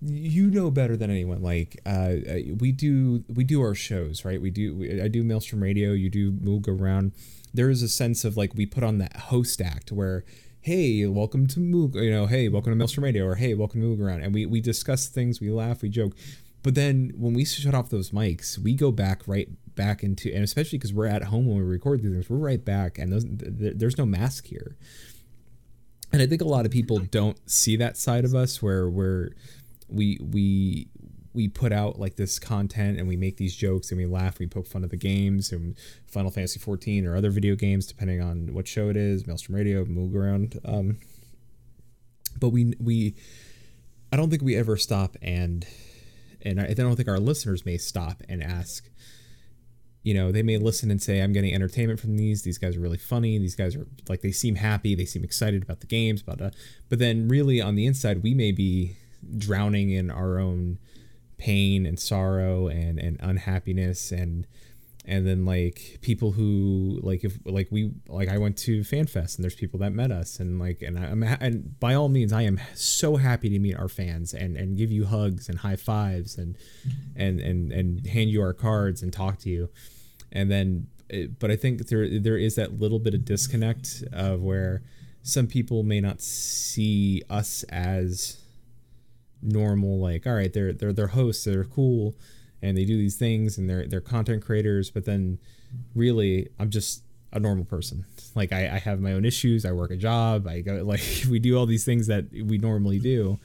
[0.00, 1.42] you know better than anyone.
[1.42, 1.88] Like, uh,
[2.28, 4.40] uh, we do we do our shows, right?
[4.40, 4.76] We do.
[4.76, 5.92] We, I do Maelstrom Radio.
[5.92, 7.12] You do Move Around.
[7.52, 10.24] There is a sense of like we put on that host act where
[10.61, 13.87] hey, welcome to Moog, you know, hey, welcome to Maelstrom Radio, or hey, welcome to
[13.87, 14.22] Moog Around.
[14.22, 16.12] And we, we discuss things, we laugh, we joke.
[16.62, 20.42] But then when we shut off those mics, we go back right back into, and
[20.42, 23.24] especially because we're at home when we record these things, we're right back, and those,
[23.28, 24.76] there's no mask here.
[26.12, 29.30] And I think a lot of people don't see that side of us where we're
[29.88, 30.88] we we
[31.35, 34.46] we put out like this content and we make these jokes and we laugh, we
[34.46, 38.53] poke fun at the games and Final Fantasy 14 or other video games, depending on
[38.53, 40.59] what show it is, Maelstrom Radio, Move Around.
[40.64, 40.98] Um,
[42.40, 43.14] but we we
[44.12, 45.66] I don't think we ever stop and
[46.42, 48.88] and I don't think our listeners may stop and ask.
[50.05, 52.42] You know, they may listen and say, "I'm getting entertainment from these.
[52.42, 53.38] These guys are really funny.
[53.38, 54.94] These guys are like they seem happy.
[54.94, 56.51] They seem excited about the games." But uh,
[56.88, 58.96] but then really on the inside, we may be
[59.37, 60.78] drowning in our own
[61.38, 64.46] pain and sorrow and and unhappiness and
[65.09, 69.42] and then like people who like if like we like I went to FanFest and
[69.42, 72.61] there's people that met us and like and I'm and by all means I am
[72.74, 76.59] so happy to meet our fans and and give you hugs and high fives and
[77.16, 79.70] and and and hand you our cards and talk to you.
[80.31, 84.42] And then eh, but I think there there is that little bit of disconnect of
[84.42, 84.83] where
[85.22, 88.42] some people may not see us as
[89.42, 92.14] normal like all right they're they're they're hosts they're cool
[92.61, 95.38] and they do these things and they're they're content creators but then
[95.94, 98.05] really i'm just a normal person.
[98.35, 101.38] Like I, I have my own issues i work a job i go like we
[101.38, 103.38] do all these things that we normally do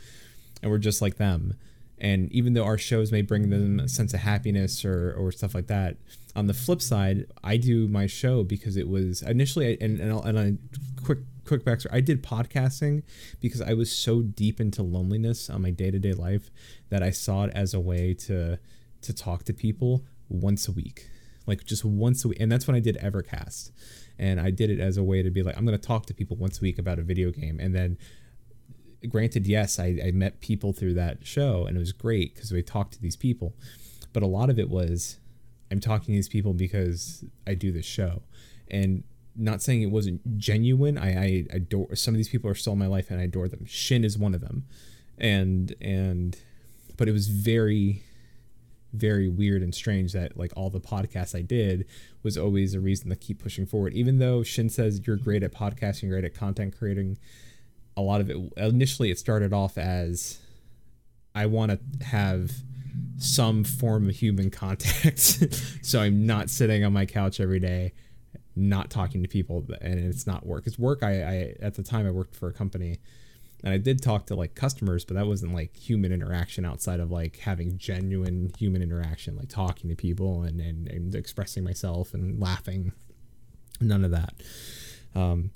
[0.62, 1.56] and we're just like them.
[2.00, 5.54] And even though our shows may bring them a sense of happiness or or stuff
[5.54, 5.98] like that
[6.36, 10.38] on the flip side i do my show because it was initially and and, and
[10.38, 11.88] a quick quick backstory.
[11.92, 13.04] I did podcasting
[13.40, 16.52] because I was so deep into loneliness on my day to day life
[16.90, 18.60] that I saw it as a way to
[19.02, 21.10] to talk to people once a week,
[21.46, 22.40] like just once a week.
[22.40, 23.72] And that's when I did Evercast,
[24.18, 26.14] and I did it as a way to be like, I'm going to talk to
[26.14, 27.98] people once a week about a video game, and then.
[29.10, 32.64] Granted, yes, I, I met people through that show and it was great because we
[32.64, 33.54] talked to these people.
[34.14, 35.20] But a lot of it was
[35.74, 38.22] I'm talking to these people because I do this show.
[38.70, 39.04] And
[39.36, 40.98] not saying it wasn't genuine.
[40.98, 43.48] I, I adore some of these people are still in my life and I adore
[43.48, 43.66] them.
[43.66, 44.66] Shin is one of them.
[45.18, 46.38] And and
[46.98, 48.04] but it was very
[48.94, 51.88] very weird and strange that like all the podcasts I did
[52.22, 53.94] was always a reason to keep pushing forward.
[53.94, 57.18] Even though Shin says you're great at podcasting, great at content creating,
[57.98, 60.40] a lot of it initially it started off as
[61.34, 62.52] I want to have
[63.18, 65.20] some form of human contact.
[65.82, 67.94] so I'm not sitting on my couch every day
[68.56, 70.68] not talking to people and it's not work.
[70.68, 71.04] It's work.
[71.04, 73.00] I, I at the time I worked for a company
[73.64, 77.12] and I did talk to like customers, but that wasn't like human interaction outside of
[77.12, 82.40] like having genuine human interaction, like talking to people and, and, and expressing myself and
[82.40, 82.92] laughing.
[83.80, 84.34] None of that.
[85.16, 85.52] Um,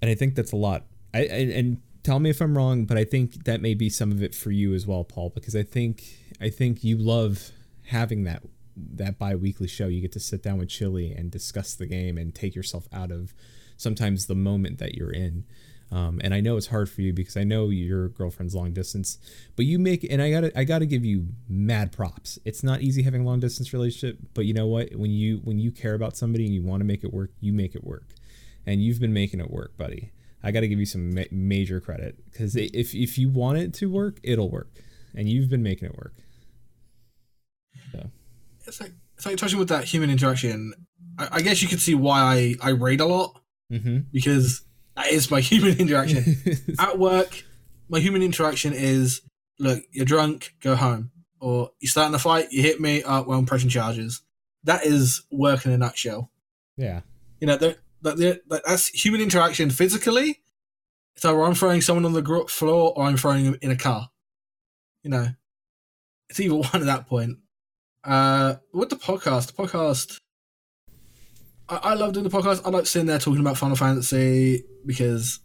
[0.00, 0.86] and I think that's a lot.
[1.12, 4.10] I, and, and tell me if I'm wrong, but I think that may be some
[4.10, 6.02] of it for you as well, Paul, because I think
[6.40, 7.50] I think you love
[7.86, 8.42] having that
[8.94, 12.34] that bi-weekly show you get to sit down with chili and discuss the game and
[12.34, 13.34] take yourself out of
[13.76, 15.44] sometimes the moment that you're in
[15.92, 19.18] um, and I know it's hard for you because I know your girlfriend's long distance,
[19.56, 22.38] but you make and I gotta I gotta give you mad props.
[22.44, 24.94] It's not easy having a long distance relationship, but you know what?
[24.94, 27.52] When you when you care about somebody and you want to make it work, you
[27.52, 28.06] make it work,
[28.66, 30.12] and you've been making it work, buddy.
[30.42, 33.90] I gotta give you some ma- major credit because if if you want it to
[33.90, 34.70] work, it'll work,
[35.14, 36.14] and you've been making it work.
[38.70, 40.72] It's like it's like touching with that human interaction.
[41.18, 43.98] I, I guess you could see why I I read a lot mm-hmm.
[44.12, 44.62] because
[44.96, 46.36] that is my human interaction.
[46.78, 47.42] At work,
[47.88, 49.22] my human interaction is
[49.58, 53.22] look, you're drunk, go home, or you start in a fight, you hit me, uh,
[53.22, 54.22] well, I'm pressing charges.
[54.64, 56.30] that is work in a nutshell.
[56.76, 57.00] Yeah.
[57.40, 60.42] You know, that that's human interaction physically.
[61.16, 64.10] It's either I'm throwing someone on the floor or I'm throwing them in a car.
[65.02, 65.26] You know,
[66.28, 67.38] it's either one at that point.
[68.02, 70.20] Uh, with the podcast, the podcast,
[71.68, 72.62] I, I love doing the podcast.
[72.64, 75.40] I like sitting there talking about Final Fantasy because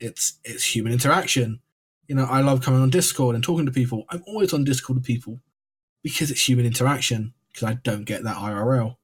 [0.00, 1.60] it's it's human interaction.
[2.08, 4.04] You know, I love coming on Discord and talking to people.
[4.10, 5.40] I'm always on Discord with people
[6.02, 7.34] because it's human interaction.
[7.52, 8.96] Because I don't get that IRL.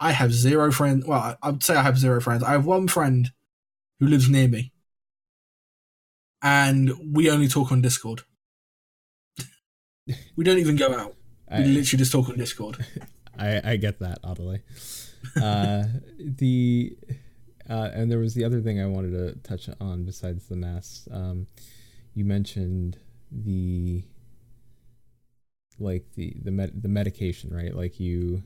[0.00, 1.04] I have zero friends.
[1.06, 2.42] Well, I would say I have zero friends.
[2.42, 3.30] I have one friend
[3.98, 4.72] who lives near me,
[6.42, 8.22] and we only talk on Discord.
[10.36, 11.14] we don't even go out.
[11.50, 12.84] We literally just talk on Discord.
[13.38, 14.60] I, I get that, oddly.
[15.40, 15.84] Uh,
[16.18, 16.96] the
[17.68, 21.08] uh, and there was the other thing I wanted to touch on besides the masks.
[21.10, 21.46] Um,
[22.14, 22.98] you mentioned
[23.30, 24.04] the
[25.78, 27.74] like the the med- the medication, right?
[27.74, 28.42] Like you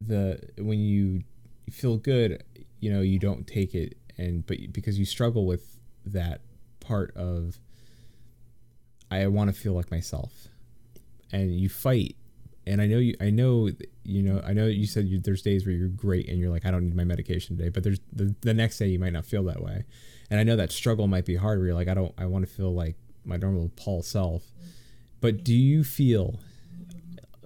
[0.00, 1.22] the when you
[1.70, 2.42] feel good,
[2.80, 6.40] you know, you don't take it and but because you struggle with that
[6.80, 7.58] part of
[9.10, 10.48] I want to feel like myself.
[11.32, 12.16] And you fight
[12.66, 13.70] and I know you I know
[14.04, 16.64] you know I know you said you, there's days where you're great and you're like
[16.64, 19.24] I don't need my medication today, but there's the, the next day you might not
[19.24, 19.84] feel that way.
[20.30, 22.46] And I know that struggle might be hard where you're like I don't I want
[22.46, 24.44] to feel like my normal Paul self.
[25.20, 26.40] But do you feel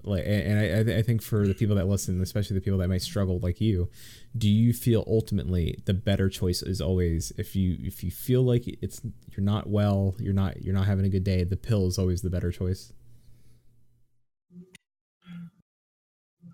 [0.03, 3.01] like and I, I think for the people that listen especially the people that might
[3.01, 3.89] struggle like you
[4.37, 8.65] do you feel ultimately the better choice is always if you if you feel like
[8.81, 9.01] it's
[9.35, 12.21] you're not well you're not you're not having a good day the pill is always
[12.21, 12.93] the better choice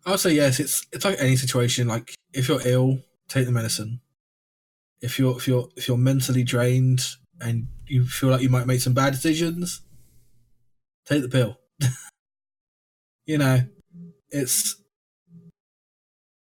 [0.06, 4.00] i'll say yes it's it's like any situation like if you're ill take the medicine
[5.02, 7.02] if you're if you're if you're mentally drained
[7.42, 9.82] and you feel like you might make some bad decisions
[11.06, 11.58] take the pill
[13.26, 13.62] you know,
[14.30, 14.76] it's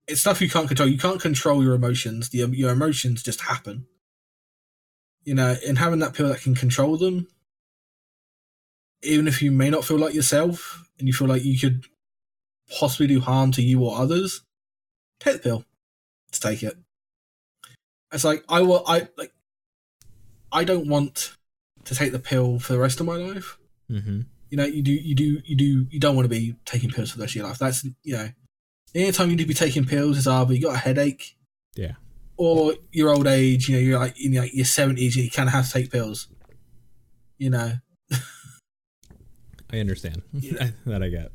[0.09, 0.88] it's stuff you can't control.
[0.88, 2.31] You can't control your emotions.
[2.31, 3.87] The, your emotions just happen.
[5.25, 7.29] You know, and having that pill that can control them,
[9.03, 11.85] even if you may not feel like yourself and you feel like you could
[12.70, 14.42] possibly do harm to you or others,
[15.20, 15.64] take the pill.
[16.31, 16.77] Just take it.
[18.12, 18.83] It's like I will.
[18.87, 19.33] I like.
[20.51, 21.35] I don't want
[21.85, 23.59] to take the pill for the rest of my life.
[23.90, 24.22] Mm-hmm
[24.53, 27.11] you know, you do, you do, you do, you don't want to be taking pills
[27.11, 27.59] for the rest of your life.
[27.59, 28.29] That's, you know,
[28.94, 31.38] anytime you need to be taking pills is either you got a headache,
[31.75, 31.92] yeah,
[32.37, 33.70] or your old age.
[33.70, 36.29] You know, you're like in like your seventies, you kind of have to take pills.
[37.38, 37.72] You know.
[39.72, 41.33] I understand that I get.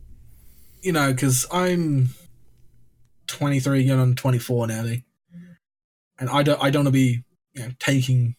[0.81, 2.09] You know, because I'm
[3.27, 5.05] 23, going on 24 nearly,
[6.19, 8.35] and I don't, I don't want to be, you know, taking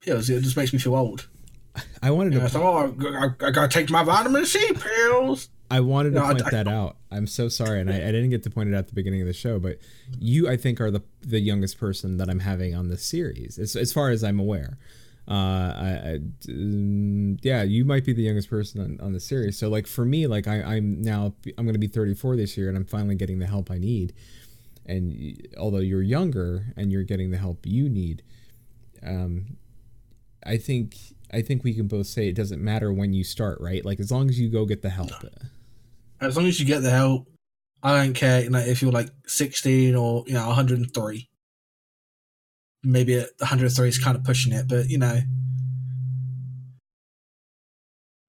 [0.00, 0.30] pills.
[0.30, 1.28] It just makes me feel old.
[2.02, 2.38] I wanted to.
[2.38, 5.48] Yeah, oh, I, I, gotta take my vitamin C pills.
[5.70, 6.96] I wanted to no, point I, that out.
[7.10, 9.20] I'm so sorry, and I, I, didn't get to point it out at the beginning
[9.20, 9.58] of the show.
[9.58, 9.78] But
[10.18, 13.76] you, I think, are the the youngest person that I'm having on this series, as,
[13.76, 14.78] as far as I'm aware.
[15.28, 19.58] Uh, I, mm, yeah, you might be the youngest person on, on the series.
[19.58, 22.76] So, like for me, like I, I'm now I'm to be 34 this year, and
[22.76, 24.14] I'm finally getting the help I need.
[24.86, 28.22] And although you're younger and you're getting the help you need,
[29.06, 29.58] um,
[30.46, 30.96] I think
[31.30, 33.84] I think we can both say it doesn't matter when you start, right?
[33.84, 35.10] Like as long as you go get the help.
[36.20, 37.28] As long as you get the help,
[37.82, 38.42] I don't care.
[38.42, 41.27] You if you're like 16 or you know 103,
[42.82, 45.20] maybe 103 is kind of pushing it, but you know,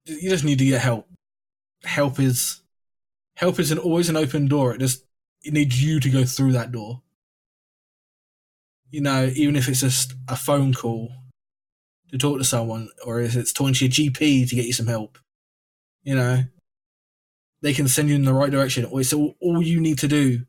[0.04, 1.08] you just need to get help.
[1.84, 2.62] Help is
[3.36, 4.74] help is an, always an open door.
[4.74, 5.04] It just
[5.42, 7.02] it needs you to go through that door.
[8.90, 11.12] You know, even if it's just a phone call
[12.10, 14.88] to talk to someone, or if it's talking to your GP to get you some
[14.88, 15.16] help,
[16.02, 16.42] you know,
[17.62, 18.84] they can send you in the right direction.
[19.04, 20.40] So all you need to do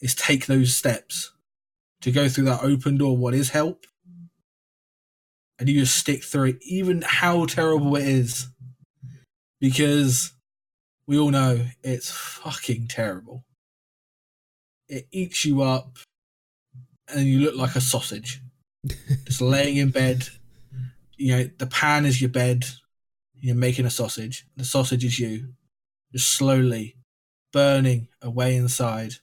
[0.00, 1.32] is take those steps
[2.00, 3.16] to go through that open door.
[3.16, 3.86] What is help?
[5.58, 8.48] And you just stick through it, even how terrible it is,
[9.60, 10.32] because
[11.06, 13.44] we all know it's fucking terrible.
[14.88, 15.98] It eats you up,
[17.08, 18.40] and you look like a sausage,
[19.26, 20.28] just laying in bed
[21.20, 22.64] you know, the pan is your bed.
[23.38, 24.46] You're making a sausage.
[24.56, 25.52] The sausage is you,
[26.12, 26.96] just slowly
[27.52, 29.16] burning away inside.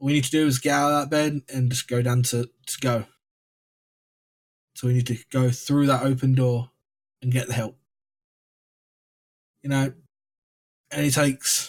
[0.00, 2.44] We need to do is get out of that bed and just go down to,
[2.44, 3.04] to go.
[4.74, 6.70] So we need to go through that open door
[7.20, 7.76] and get the help.
[9.62, 9.92] You know,
[10.90, 11.68] and it takes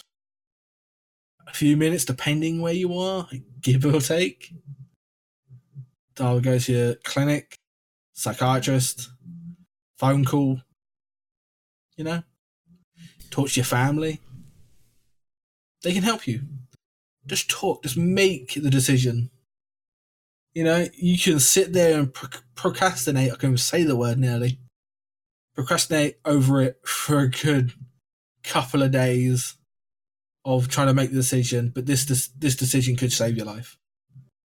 [1.46, 3.28] a few minutes depending where you are,
[3.60, 4.54] give or take.
[6.18, 7.56] I'll go to your clinic,
[8.12, 9.10] psychiatrist,
[9.98, 10.60] phone call,
[11.96, 12.22] you know,
[13.30, 14.20] talk to your family.
[15.82, 16.42] they can help you.
[17.30, 19.30] Just talk, just make the decision.
[20.52, 23.30] You know, you can sit there and pro- procrastinate.
[23.32, 24.58] I can say the word nearly.
[25.54, 27.72] Procrastinate over it for a good
[28.42, 29.54] couple of days
[30.44, 33.78] of trying to make the decision, but this this, this decision could save your life.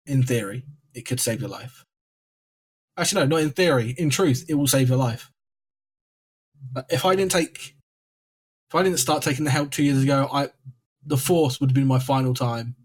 [0.04, 0.64] In theory,
[0.94, 1.84] it could save your life.
[2.96, 3.94] Actually, no, not in theory.
[3.96, 5.30] In truth, it will save your life.
[6.90, 7.76] If I didn't take,
[8.68, 10.48] if I didn't start taking the help two years ago, I,
[11.06, 12.76] the force would have been my final time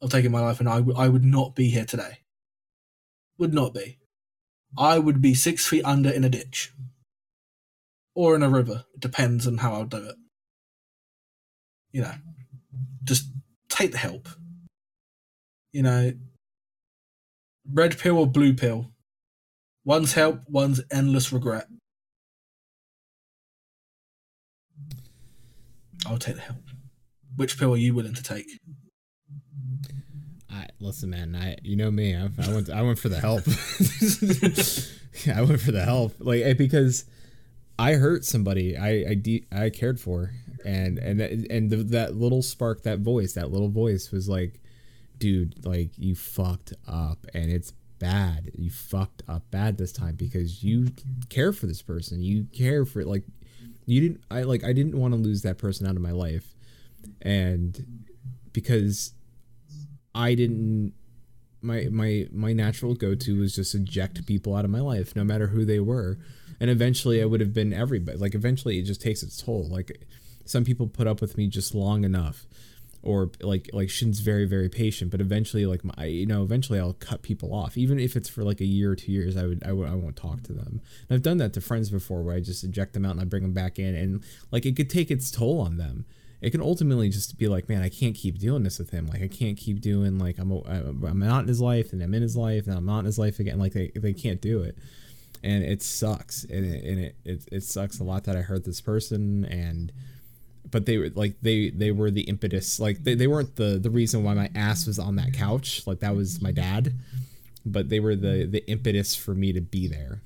[0.00, 2.18] of taking my life, and I, w- I would not be here today.
[3.38, 3.98] Would not be.
[4.78, 6.72] I would be six feet under in a ditch
[8.14, 8.84] or in a river.
[8.94, 10.16] It depends on how I'll do it.
[11.92, 12.14] You know,
[13.04, 13.26] just
[13.68, 14.28] take the help.
[15.72, 16.12] You know,
[17.72, 18.90] red pill or blue pill.
[19.84, 21.66] One's help, one's endless regret.
[26.06, 26.69] I'll take the help.
[27.40, 28.60] Which pill are you willing to take?
[30.50, 31.34] I listen, man.
[31.34, 32.14] I you know me.
[32.14, 33.44] I, I went I went for the help.
[35.34, 37.06] I went for the help, like eh, because
[37.78, 40.32] I hurt somebody I I, de- I cared for,
[40.66, 41.18] and and
[41.50, 44.60] and the, that little spark, that voice, that little voice was like,
[45.16, 48.50] dude, like you fucked up, and it's bad.
[48.54, 50.88] You fucked up bad this time because you
[51.30, 52.22] care for this person.
[52.22, 53.24] You care for like
[53.86, 54.24] you didn't.
[54.30, 56.54] I like I didn't want to lose that person out of my life,
[57.22, 58.06] and
[58.52, 59.14] because
[60.14, 60.94] I didn't
[61.62, 65.48] my my my natural go-to was just eject people out of my life no matter
[65.48, 66.18] who they were.
[66.58, 69.68] And eventually I would have been everybody like eventually it just takes its toll.
[69.68, 70.06] Like
[70.44, 72.46] some people put up with me just long enough
[73.02, 76.94] or like like Shin's very very patient but eventually like my you know eventually I'll
[76.94, 77.76] cut people off.
[77.76, 79.94] Even if it's for like a year or two years I would I w- I
[79.94, 80.80] won't talk to them.
[81.08, 83.24] And I've done that to friends before where I just eject them out and I
[83.24, 86.04] bring them back in and like it could take its toll on them
[86.40, 89.06] it can ultimately just be like, man, I can't keep doing this with him.
[89.06, 90.60] Like, I can't keep doing like I'm a,
[91.06, 93.18] I'm not in his life, and I'm in his life, and I'm not in his
[93.18, 93.58] life again.
[93.58, 94.76] Like they, they can't do it,
[95.42, 98.64] and it sucks, and it, and it, it it sucks a lot that I hurt
[98.64, 99.92] this person, and
[100.70, 103.90] but they were like they they were the impetus, like they, they weren't the the
[103.90, 105.86] reason why my ass was on that couch.
[105.86, 106.94] Like that was my dad,
[107.66, 110.22] but they were the the impetus for me to be there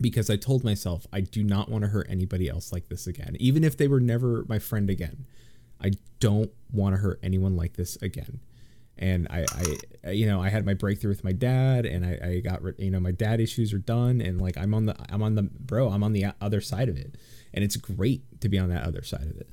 [0.00, 3.36] because I told myself I do not want to hurt anybody else like this again,
[3.40, 5.26] even if they were never my friend again.
[5.80, 5.90] I
[6.20, 8.40] don't want to hurt anyone like this again.
[8.96, 9.44] And I,
[10.04, 12.90] I, you know, I had my breakthrough with my dad, and I, I got, you
[12.90, 15.90] know, my dad issues are done, and like I'm on the, I'm on the, bro,
[15.90, 17.16] I'm on the other side of it,
[17.52, 19.48] and it's great to be on that other side of it.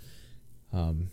[0.71, 1.09] Um,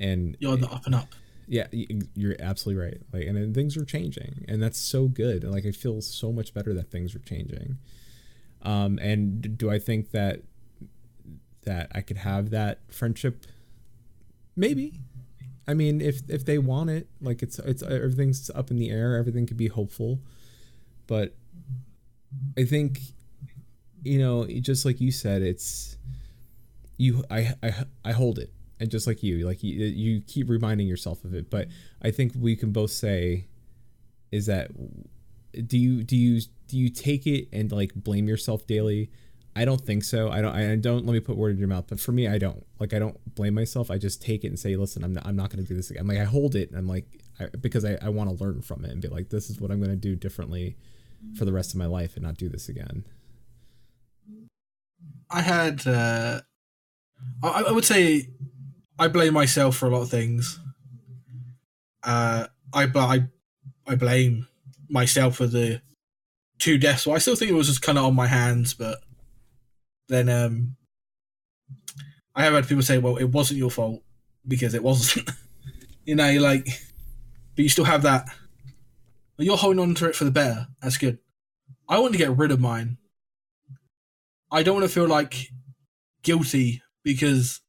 [0.00, 1.14] and You're on the up and up.
[1.46, 3.00] yeah, you're absolutely right.
[3.12, 5.44] Like, and then things are changing, and that's so good.
[5.44, 7.78] And like, I feel so much better that things are changing.
[8.64, 10.42] Um, and do I think that
[11.64, 13.44] that I could have that friendship?
[14.56, 15.00] Maybe.
[15.66, 19.16] I mean, if if they want it, like it's it's everything's up in the air.
[19.16, 20.20] Everything could be hopeful,
[21.06, 21.34] but
[22.58, 23.00] I think,
[24.02, 25.96] you know, just like you said, it's
[26.98, 27.24] you.
[27.30, 31.24] I I I hold it, and just like you, like you, you keep reminding yourself
[31.24, 31.48] of it.
[31.50, 31.68] But
[32.02, 33.46] I think we can both say,
[34.30, 34.70] is that
[35.66, 39.10] do you do you do you take it and like blame yourself daily?
[39.56, 40.30] I don't think so.
[40.30, 40.54] I don't.
[40.54, 41.06] I don't.
[41.06, 41.84] Let me put word in your mouth.
[41.88, 42.66] But for me, I don't.
[42.80, 43.88] Like, I don't blame myself.
[43.88, 45.26] I just take it and say, "Listen, I'm not.
[45.26, 46.70] I'm not going to do this again." Like, I hold it.
[46.70, 47.06] And I'm like,
[47.38, 49.70] I, because I, I want to learn from it and be like, this is what
[49.70, 50.76] I'm going to do differently
[51.36, 53.04] for the rest of my life and not do this again.
[55.30, 55.86] I had.
[55.86, 56.40] Uh,
[57.42, 58.28] I, I would say,
[58.98, 60.58] I blame myself for a lot of things.
[62.02, 63.24] Uh, I I
[63.86, 64.48] I blame
[64.88, 65.80] myself for the
[66.58, 67.06] two deaths.
[67.06, 68.98] Well, I still think it was just kind of on my hands, but
[70.08, 70.76] then um,
[72.34, 74.02] I have had people say, "Well, it wasn't your fault
[74.46, 75.30] because it wasn't."
[76.04, 76.66] you know, like,
[77.56, 78.26] but you still have that.
[79.38, 80.68] You're holding on to it for the better.
[80.80, 81.18] That's good.
[81.88, 82.98] I want to get rid of mine.
[84.50, 85.50] I don't want to feel like
[86.22, 87.60] guilty because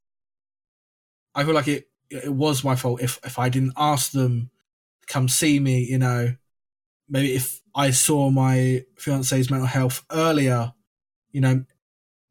[1.34, 4.52] I feel like it it was my fault if if I didn't ask them
[5.02, 5.80] to come see me.
[5.84, 6.36] You know,
[7.08, 10.74] maybe if I saw my fiance's mental health earlier,
[11.32, 11.66] you know,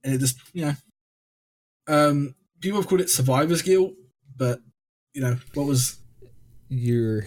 [0.05, 0.75] and it just you know
[1.87, 3.93] um people have called it survivor's guilt
[4.37, 4.61] but
[5.13, 5.99] you know what was
[6.69, 7.27] you're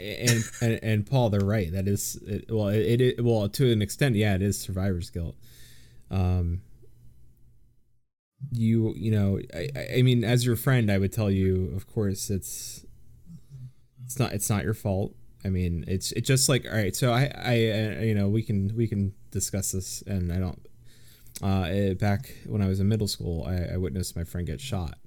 [0.00, 1.70] and and, and paul they're right.
[1.72, 5.36] That is it, well it, it well to an extent yeah it is survivor's guilt.
[6.10, 6.62] Um
[8.50, 12.28] you you know I, I mean as your friend i would tell you of course
[12.28, 12.84] it's
[14.04, 15.14] it's not it's not your fault
[15.44, 18.42] i mean it's it's just like all right so i i uh, you know we
[18.42, 20.66] can we can discuss this and i don't
[21.42, 24.98] uh, back when I was in middle school, I, I, witnessed my friend get shot.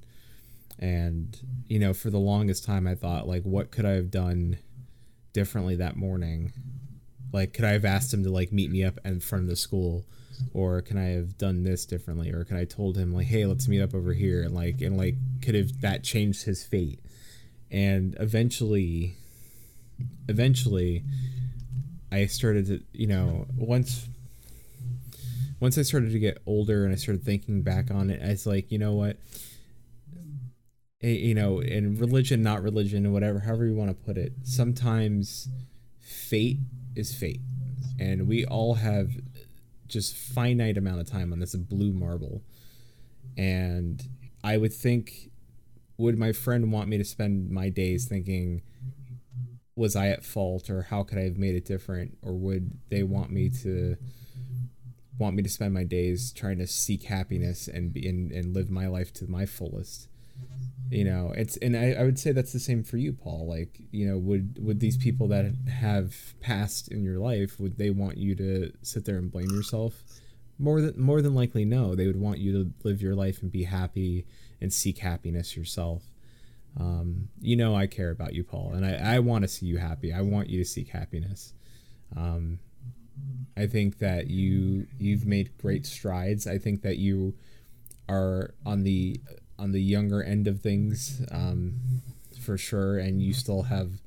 [0.79, 1.37] And
[1.69, 4.57] you know, for the longest time, I thought like, what could I have done
[5.33, 6.51] differently that morning?
[7.31, 9.55] Like, could I have asked him to like meet me up in front of the
[9.55, 10.05] school?
[10.53, 13.69] or can I have done this differently or can I told him like hey let's
[13.69, 16.99] meet up over here and like and like could have that changed his fate
[17.71, 19.15] and eventually
[20.27, 21.03] eventually
[22.11, 24.07] I started to you know once
[25.59, 28.45] once I started to get older and I started thinking back on it I was
[28.45, 29.17] like you know what
[31.01, 35.49] eh, you know in religion not religion whatever however you want to put it sometimes
[35.99, 36.59] fate
[36.95, 37.41] is fate
[37.99, 39.11] and we all have
[39.87, 42.41] just finite amount of time on this blue marble.
[43.37, 44.03] And
[44.43, 45.31] I would think
[45.97, 48.61] would my friend want me to spend my days thinking
[49.75, 52.17] was I at fault or how could I have made it different?
[52.21, 53.97] Or would they want me to
[55.17, 58.69] want me to spend my days trying to seek happiness and be and, and live
[58.69, 60.07] my life to my fullest?
[60.89, 63.47] You know it's and I, I would say that's the same for you paul.
[63.47, 67.89] Like you know would would these people that have passed in your life would they
[67.89, 70.03] want you to sit there and blame yourself?
[70.57, 71.95] More than more than likely no.
[71.95, 74.25] They would want you to live your life and be happy
[74.61, 76.03] and seek happiness yourself
[76.79, 79.77] um, you know i care about you paul and i, I want to see you
[79.77, 80.13] happy.
[80.13, 81.53] I want you to seek happiness.
[82.15, 82.59] Um,
[83.57, 86.47] i think that you you've made great strides.
[86.47, 87.35] I think that you
[88.07, 89.19] are on the
[89.57, 92.01] on the younger end of things um,
[92.41, 94.01] for sure and you still have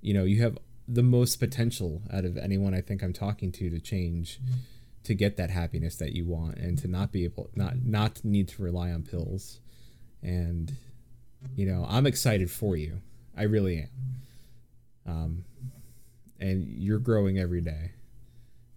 [0.00, 3.70] you know you have the most potential out of anyone i think i'm talking to
[3.70, 4.40] to change
[5.04, 8.48] to get that happiness that you want and to not be able not not need
[8.48, 9.60] to rely on pills.
[10.22, 10.76] And
[11.56, 13.00] you know i'm excited for you
[13.36, 13.88] i really
[15.06, 15.44] am um
[16.40, 17.92] and you're growing every day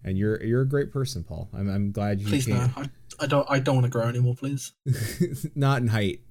[0.04, 2.56] and you're you're a great person paul i'm, I'm glad you please came.
[2.56, 4.72] no I, I don't I don't want to grow anymore, please.
[5.54, 6.20] Not in height.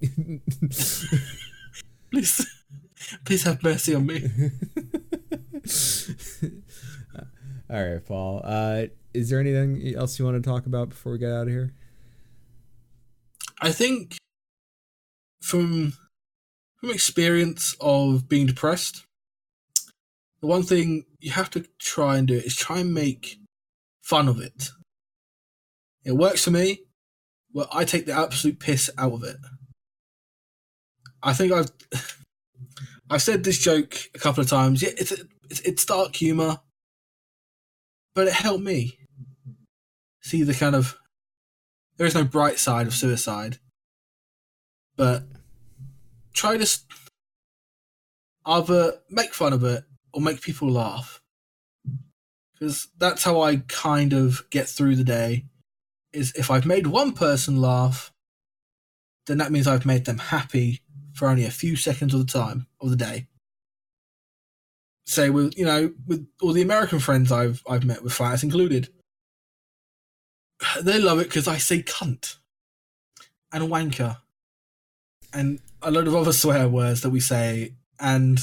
[2.12, 2.64] please,
[3.24, 4.28] please have mercy on me.
[7.68, 8.40] All right, Paul.
[8.44, 11.48] Uh, is there anything else you want to talk about before we get out of
[11.48, 11.74] here?
[13.60, 14.16] I think
[15.42, 15.94] from
[16.76, 19.04] from experience of being depressed,
[20.40, 23.38] the one thing you have to try and do is try and make
[24.02, 24.70] fun of it.
[26.04, 26.82] It works for me.
[27.52, 29.36] Well, I take the absolute piss out of it.
[31.22, 31.70] I think I've
[33.10, 34.82] I've said this joke a couple of times.
[34.82, 35.12] Yeah, it's
[35.50, 36.60] it's, it's dark humor,
[38.14, 38.98] but it helped me
[40.22, 40.98] see the kind of
[41.96, 43.58] there is no bright side of suicide,
[44.96, 45.24] but
[46.36, 46.78] try to
[48.44, 51.20] either make fun of it or make people laugh
[52.58, 55.44] because that's how I kind of get through the day
[56.12, 58.12] is if I've made one person laugh,
[59.26, 60.80] then that means I've made them happy
[61.12, 63.26] for only a few seconds of the time of the day.
[65.04, 68.88] Say with you know with all the American friends I've I've met with flats included,
[70.80, 72.36] they love it because I say cunt
[73.52, 74.18] and wanker
[75.32, 78.38] and a load of other swear words that we say, and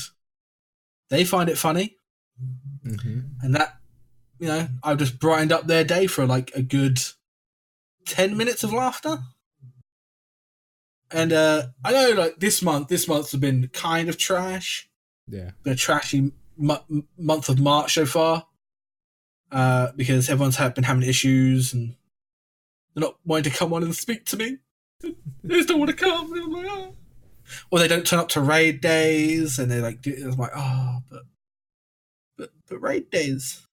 [1.09, 1.97] they find it funny,
[2.85, 3.19] mm-hmm.
[3.41, 3.77] and that
[4.39, 6.99] you know I've just brightened up their day for like a good
[8.05, 9.19] 10 minutes of laughter.
[11.11, 14.89] And uh, I know, like this month, this month's been kind of trash.
[15.27, 18.47] Yeah, a trashy m- month of March so far,
[19.51, 21.95] uh, because everyone's had, been having issues and
[22.93, 24.57] they're not wanting to come on and speak to me.
[25.01, 26.93] they just don't want to come.
[27.71, 31.23] Or they don't turn up to raid days, and they like, it's like, oh, but,
[32.37, 33.65] but, but raid days,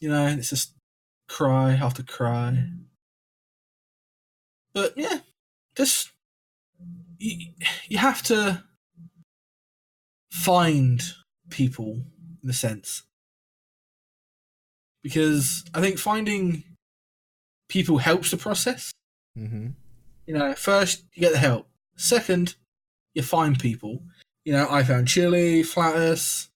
[0.00, 0.74] you know, and it's just
[1.28, 2.64] cry after cry.
[4.74, 5.20] But yeah,
[5.76, 6.10] just
[7.18, 7.52] you,
[7.88, 8.64] you have to
[10.30, 11.02] find
[11.50, 12.02] people
[12.42, 13.02] in a sense
[15.02, 16.64] because I think finding
[17.68, 18.92] people helps the process.
[19.38, 19.68] Mm-hmm.
[20.26, 21.68] You know, first you get the help.
[21.96, 22.54] Second,
[23.14, 24.02] you find people.
[24.44, 26.48] You know, I found Chili, Flatus.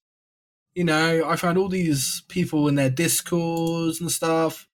[0.75, 4.67] You know, I found all these people in their discords and stuff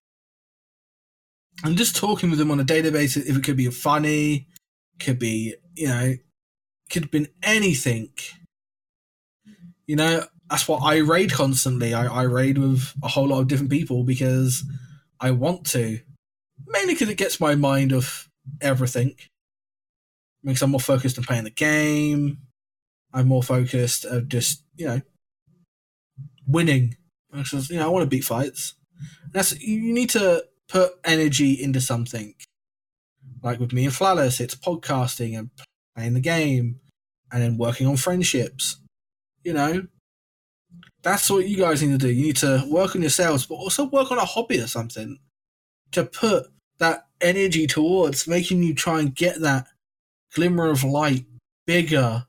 [1.63, 4.47] and just talking with them on a database, if it could be funny,
[4.99, 6.15] could be, you know,
[6.89, 8.09] could have been anything.
[9.85, 11.93] You know, that's what I raid constantly.
[11.93, 14.63] I, I raid with a whole lot of different people because
[15.19, 15.99] I want to.
[16.65, 18.29] Mainly because it gets my mind off
[18.61, 19.15] everything.
[20.43, 22.39] Makes I'm more focused on playing the game.
[23.13, 25.01] I'm more focused of just, you know,
[26.47, 26.97] winning.
[27.31, 28.75] Because, you know, I want to beat fights.
[29.31, 32.35] That's you need to put energy into something.
[33.41, 35.49] Like with me and Flawless, it's podcasting and
[35.95, 36.79] playing the game,
[37.31, 38.79] and then working on friendships.
[39.43, 39.87] You know,
[41.01, 42.13] that's what you guys need to do.
[42.13, 45.19] You need to work on yourselves, but also work on a hobby or something
[45.91, 46.45] to put
[46.79, 49.67] that energy towards making you try and get that
[50.33, 51.25] glimmer of light
[51.65, 52.25] bigger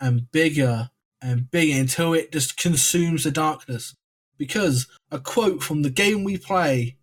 [0.00, 0.90] and bigger
[1.20, 3.94] and bigger until it just consumes the darkness.
[4.38, 6.96] Because a quote from the game we play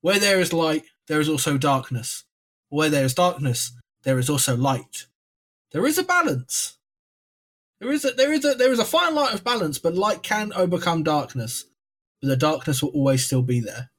[0.00, 2.24] where there is light, there is also darkness.
[2.70, 3.72] Where there is darkness,
[4.04, 5.06] there is also light.
[5.72, 6.78] There is a balance.
[7.80, 10.22] There is a there is a there is a fine line of balance, but light
[10.22, 11.64] can overcome darkness.
[12.20, 13.90] But the darkness will always still be there.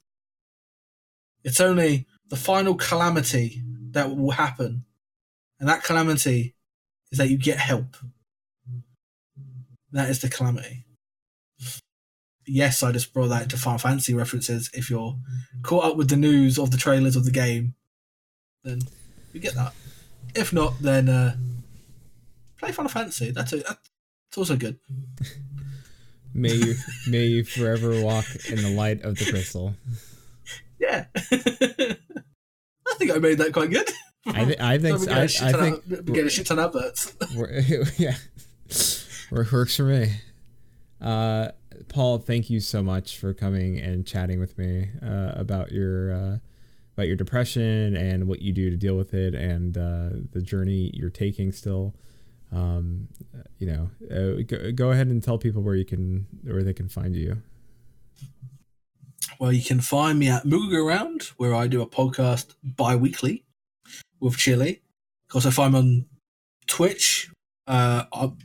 [1.42, 4.84] It's only the final calamity that will happen.
[5.60, 6.54] And that calamity
[7.12, 7.96] is that you get help.
[9.92, 10.84] That is the calamity.
[12.46, 14.70] Yes, I just brought that into Final Fantasy references.
[14.72, 15.16] If you're
[15.62, 17.74] caught up with the news of the trailers of the game,
[18.64, 18.80] then
[19.32, 19.74] you get that.
[20.34, 21.36] If not, then uh,
[22.56, 23.30] play Final Fantasy.
[23.30, 23.78] That's, a, that's
[24.36, 24.78] also good.
[26.32, 26.74] may you
[27.08, 29.74] may you forever walk in the light of the crystal.
[30.78, 33.90] Yeah, I think I made that quite good.
[34.26, 37.14] I, th- I think I, I think we get a shit ton of adverts.
[37.98, 38.16] yeah,
[39.30, 40.12] works for me.
[41.00, 41.48] Uh,
[41.88, 46.38] Paul, thank you so much for coming and chatting with me uh, about your uh,
[46.96, 50.90] about your depression and what you do to deal with it, and uh, the journey
[50.94, 51.94] you're taking still.
[52.52, 53.08] Um,
[53.58, 56.88] you know, uh, go, go ahead and tell people where you can where they can
[56.88, 57.40] find you.
[59.38, 63.44] Well, you can find me at Moving Around, where I do a podcast bi-weekly
[64.20, 64.82] with Chili.
[65.26, 66.06] Of course, if I'm on
[66.66, 67.30] Twitch,
[67.66, 68.36] uh, I'll,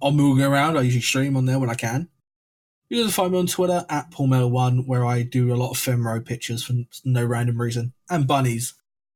[0.00, 0.76] I'll move around.
[0.76, 2.08] I usually stream on there when I can.
[2.88, 6.22] You can find me on Twitter at PaulMeller1, where I do a lot of Femro
[6.22, 6.74] pictures for
[7.04, 8.74] no random reason, and bunnies,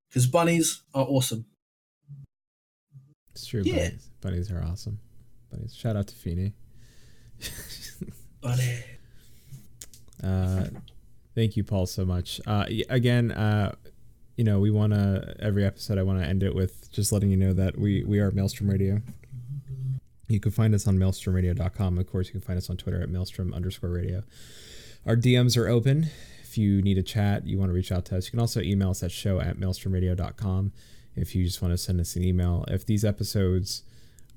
[0.08, 1.44] because bunnies are awesome.
[3.32, 3.62] It's true.
[3.64, 3.74] Yeah.
[3.74, 4.98] Bunnies, bunnies are awesome.
[5.50, 5.74] Bunnies.
[5.74, 6.54] Shout out to Feeny.
[8.40, 8.78] Bunny.
[10.24, 10.64] Uh,
[11.34, 12.40] thank you, Paul, so much.
[12.46, 13.74] Uh, again, uh,
[14.36, 15.98] you know, we want to every episode.
[15.98, 18.70] I want to end it with just letting you know that we we are Maelstrom
[18.70, 19.00] Radio.
[20.28, 21.98] You can find us on maelstromradio.com.
[21.98, 24.24] Of course, you can find us on Twitter at maelstrom underscore radio.
[25.06, 26.10] Our DMs are open.
[26.42, 28.60] If you need a chat, you want to reach out to us, you can also
[28.60, 30.72] email us at show at maelstromradio.com
[31.14, 32.64] if you just want to send us an email.
[32.68, 33.84] If these episodes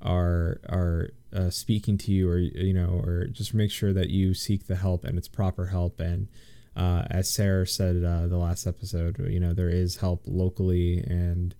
[0.01, 4.33] are are uh, speaking to you or you know or just make sure that you
[4.33, 6.27] seek the help and it's proper help and
[6.75, 11.55] uh, as Sarah said uh, the last episode, you know there is help locally and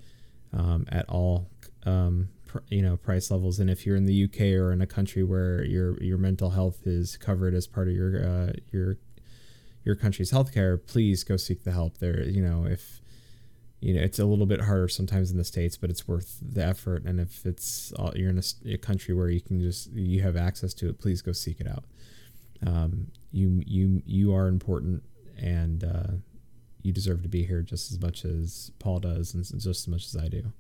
[0.53, 1.49] um, at all
[1.85, 3.59] um, pr- you know price levels.
[3.59, 6.85] And if you're in the UK or in a country where your your mental health
[6.85, 8.97] is covered as part of your uh, your
[9.85, 11.97] your country's healthcare, please go seek the help.
[11.97, 13.01] There, you know, if
[13.79, 16.63] you know it's a little bit harder sometimes in the states, but it's worth the
[16.63, 17.05] effort.
[17.05, 20.35] And if it's all, you're in a, a country where you can just you have
[20.35, 21.85] access to it, please go seek it out.
[22.65, 25.03] Um, you you you are important
[25.37, 26.13] and uh,
[26.81, 30.05] you deserve to be here just as much as Paul does and just as much
[30.05, 30.51] as I do.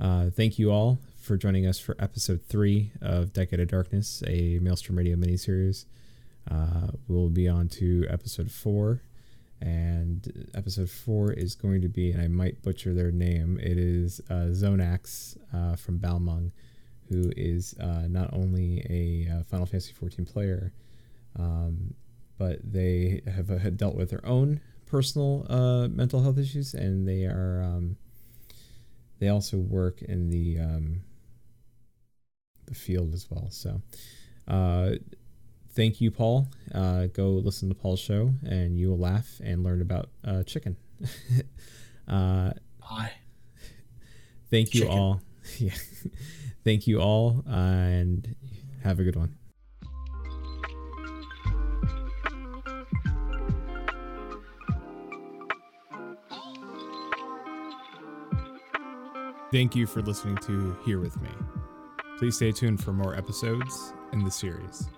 [0.00, 4.58] Uh, thank you all for joining us for episode three of Decade of Darkness, a
[4.60, 5.84] Maelstrom Radio miniseries.
[6.50, 9.00] Uh, we'll be on to episode four,
[9.60, 14.20] and episode four is going to be, and I might butcher their name, it is
[14.28, 16.50] uh, Zonax uh, from Balmung,
[17.08, 20.72] who is uh, not only a uh, Final Fantasy 14 player,
[21.38, 21.94] um,
[22.38, 27.24] but they have uh, dealt with their own personal uh, mental health issues, and they
[27.24, 27.96] are um,
[29.18, 31.00] they also work in the um,
[32.66, 33.48] the field as well.
[33.50, 33.80] So,
[34.48, 34.92] uh,
[35.74, 36.48] thank you, Paul.
[36.74, 40.76] Uh, go listen to Paul's show, and you will laugh and learn about uh, chicken.
[42.08, 43.12] uh, Bye.
[44.50, 44.98] Thank you chicken.
[44.98, 45.20] all.
[45.58, 45.72] yeah.
[46.64, 48.34] thank you all, and
[48.82, 49.36] have a good one.
[59.54, 61.28] Thank you for listening to Here With Me.
[62.18, 64.88] Please stay tuned for more episodes in the series.